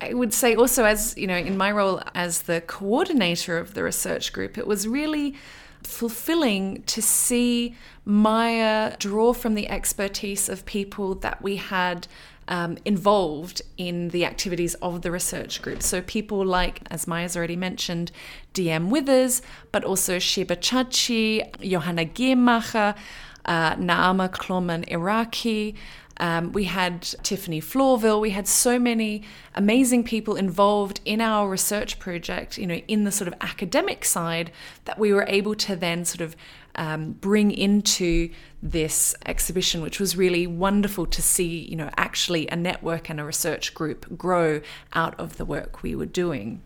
I 0.00 0.12
would 0.12 0.34
say 0.34 0.54
also, 0.54 0.84
as 0.84 1.16
you 1.16 1.26
know, 1.26 1.36
in 1.36 1.56
my 1.56 1.70
role 1.72 2.02
as 2.14 2.42
the 2.42 2.60
coordinator 2.60 3.58
of 3.58 3.74
the 3.74 3.82
research 3.82 4.32
group, 4.32 4.58
it 4.58 4.66
was 4.66 4.86
really 4.86 5.34
fulfilling 5.82 6.82
to 6.82 7.00
see 7.00 7.74
Maya 8.04 8.96
draw 8.98 9.32
from 9.32 9.54
the 9.54 9.68
expertise 9.68 10.48
of 10.48 10.66
people 10.66 11.14
that 11.16 11.40
we 11.42 11.56
had 11.56 12.06
um, 12.48 12.78
involved 12.84 13.62
in 13.76 14.10
the 14.10 14.24
activities 14.24 14.74
of 14.76 15.02
the 15.02 15.10
research 15.10 15.62
group. 15.62 15.82
So 15.82 16.00
people 16.02 16.44
like, 16.44 16.80
as 16.90 17.06
Maya's 17.06 17.36
already 17.36 17.56
mentioned, 17.56 18.12
DM 18.54 18.88
Withers, 18.88 19.42
but 19.72 19.84
also 19.84 20.18
Sheba 20.18 20.56
Chhachhi, 20.56 21.42
Johanna 21.60 22.04
Gehmacher, 22.04 22.96
uh, 23.44 23.74
Naama 23.76 24.30
Kloman 24.30 24.86
Iraqi. 24.88 25.74
Um, 26.18 26.52
we 26.52 26.64
had 26.64 27.02
Tiffany 27.22 27.60
Florvil. 27.60 28.20
We 28.20 28.30
had 28.30 28.48
so 28.48 28.78
many 28.78 29.22
amazing 29.54 30.04
people 30.04 30.36
involved 30.36 31.00
in 31.04 31.20
our 31.20 31.48
research 31.48 31.98
project, 31.98 32.58
you 32.58 32.66
know, 32.66 32.80
in 32.88 33.04
the 33.04 33.12
sort 33.12 33.28
of 33.28 33.34
academic 33.40 34.04
side, 34.04 34.50
that 34.86 34.98
we 34.98 35.12
were 35.12 35.26
able 35.28 35.54
to 35.56 35.76
then 35.76 36.04
sort 36.04 36.22
of 36.22 36.36
um, 36.76 37.12
bring 37.12 37.50
into 37.50 38.30
this 38.62 39.14
exhibition, 39.24 39.82
which 39.82 39.98
was 39.98 40.16
really 40.16 40.46
wonderful 40.46 41.06
to 41.06 41.22
see, 41.22 41.66
you 41.68 41.76
know, 41.76 41.90
actually 41.96 42.48
a 42.48 42.56
network 42.56 43.08
and 43.10 43.20
a 43.20 43.24
research 43.24 43.74
group 43.74 44.16
grow 44.16 44.60
out 44.92 45.18
of 45.18 45.36
the 45.36 45.44
work 45.44 45.82
we 45.82 45.94
were 45.94 46.06
doing. 46.06 46.62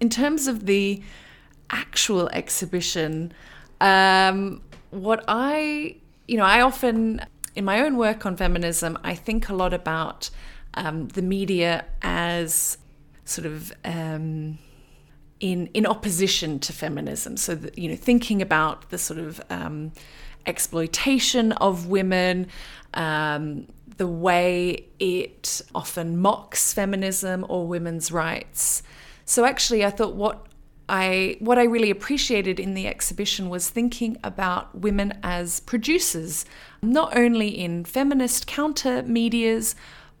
In 0.00 0.08
terms 0.08 0.46
of 0.46 0.66
the 0.66 1.02
actual 1.70 2.28
exhibition, 2.30 3.32
um, 3.80 4.62
what 4.90 5.24
I, 5.26 5.96
you 6.28 6.36
know, 6.36 6.44
I 6.44 6.60
often, 6.60 7.20
in 7.54 7.64
my 7.64 7.80
own 7.80 7.96
work 7.96 8.26
on 8.26 8.36
feminism, 8.36 8.98
I 9.04 9.14
think 9.14 9.48
a 9.48 9.54
lot 9.54 9.72
about 9.72 10.30
um, 10.74 11.08
the 11.08 11.22
media 11.22 11.84
as 12.02 12.78
sort 13.24 13.46
of 13.46 13.72
um, 13.84 14.58
in 15.40 15.66
in 15.68 15.86
opposition 15.86 16.58
to 16.60 16.72
feminism. 16.72 17.36
So 17.36 17.58
you 17.76 17.88
know, 17.90 17.96
thinking 17.96 18.42
about 18.42 18.90
the 18.90 18.98
sort 18.98 19.20
of 19.20 19.40
um, 19.50 19.92
exploitation 20.46 21.52
of 21.52 21.86
women, 21.86 22.48
um, 22.94 23.66
the 23.96 24.06
way 24.06 24.86
it 24.98 25.62
often 25.74 26.18
mocks 26.18 26.72
feminism 26.72 27.46
or 27.48 27.66
women's 27.66 28.10
rights. 28.10 28.82
So 29.24 29.44
actually, 29.44 29.84
I 29.84 29.90
thought 29.90 30.14
what 30.14 30.46
I 30.88 31.36
what 31.40 31.58
I 31.58 31.64
really 31.64 31.90
appreciated 31.90 32.60
in 32.60 32.74
the 32.74 32.86
exhibition 32.86 33.48
was 33.48 33.70
thinking 33.70 34.18
about 34.22 34.74
women 34.74 35.18
as 35.22 35.60
producers, 35.60 36.44
not 36.82 37.16
only 37.16 37.48
in 37.48 37.84
feminist 37.84 38.46
counter 38.46 39.02
medias, 39.02 39.74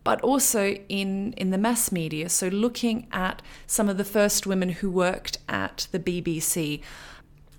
but 0.04 0.20
also 0.20 0.74
in, 0.88 1.32
in 1.32 1.50
the 1.50 1.58
mass 1.58 1.90
media. 1.90 2.28
So, 2.28 2.48
looking 2.48 3.08
at 3.10 3.42
some 3.66 3.88
of 3.88 3.96
the 3.96 4.04
first 4.04 4.46
women 4.46 4.68
who 4.70 4.90
worked 4.90 5.38
at 5.48 5.88
the 5.90 5.98
BBC. 5.98 6.80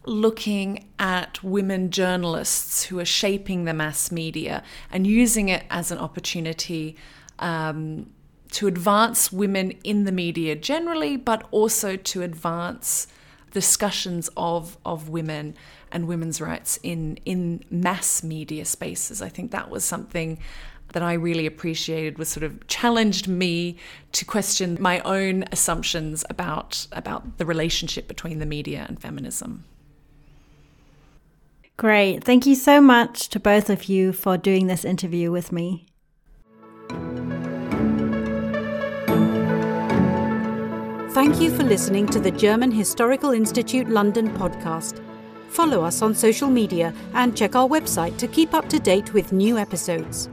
looking 0.07 0.85
at 0.99 1.43
women 1.43 1.89
journalists 1.89 2.83
who 2.83 2.99
are 2.99 3.05
shaping 3.05 3.65
the 3.65 3.73
mass 3.73 4.11
media 4.11 4.61
and 4.91 5.07
using 5.07 5.49
it 5.49 5.63
as 5.71 5.89
an 5.89 5.97
opportunity 5.97 6.95
um, 7.39 8.05
to 8.55 8.67
advance 8.67 9.33
women 9.33 9.71
in 9.83 10.05
the 10.05 10.13
media 10.13 10.55
generally, 10.55 11.17
but 11.17 11.45
also 11.51 11.97
to 11.97 12.21
advance 12.21 13.05
discussions 13.51 14.29
of, 14.37 14.77
of 14.85 15.09
women 15.09 15.55
and 15.91 16.07
women's 16.07 16.39
rights 16.39 16.79
in, 16.81 17.17
in 17.25 17.65
mass 17.69 18.23
media 18.23 18.63
spaces. 18.63 19.21
I 19.21 19.27
think 19.27 19.51
that 19.51 19.69
was 19.69 19.83
something 19.83 20.39
that 20.93 21.03
I 21.03 21.13
really 21.13 21.45
appreciated 21.45 22.17
was 22.17 22.29
sort 22.29 22.45
of 22.45 22.65
challenged 22.67 23.27
me 23.27 23.75
to 24.13 24.23
question 24.23 24.77
my 24.79 25.01
own 25.01 25.43
assumptions 25.51 26.23
about 26.29 26.87
about 26.93 27.37
the 27.37 27.45
relationship 27.45 28.07
between 28.07 28.39
the 28.39 28.45
media 28.45 28.85
and 28.87 29.01
feminism. 29.01 29.65
Great. 31.75 32.23
Thank 32.23 32.45
you 32.45 32.55
so 32.55 32.79
much 32.79 33.27
to 33.29 33.39
both 33.39 33.69
of 33.69 33.85
you 33.85 34.13
for 34.13 34.37
doing 34.37 34.67
this 34.67 34.85
interview 34.85 35.29
with 35.29 35.51
me. 35.51 35.87
Thank 41.15 41.39
you 41.39 41.49
for 41.49 41.63
listening 41.63 42.07
to 42.07 42.19
the 42.19 42.29
German 42.29 42.71
Historical 42.71 43.31
Institute 43.31 43.87
London 43.87 44.27
podcast. 44.31 45.01
Follow 45.47 45.81
us 45.81 46.01
on 46.01 46.13
social 46.13 46.49
media 46.49 46.93
and 47.13 47.37
check 47.37 47.55
our 47.55 47.69
website 47.69 48.17
to 48.17 48.27
keep 48.27 48.53
up 48.53 48.67
to 48.67 48.79
date 48.79 49.13
with 49.13 49.31
new 49.31 49.57
episodes. 49.57 50.27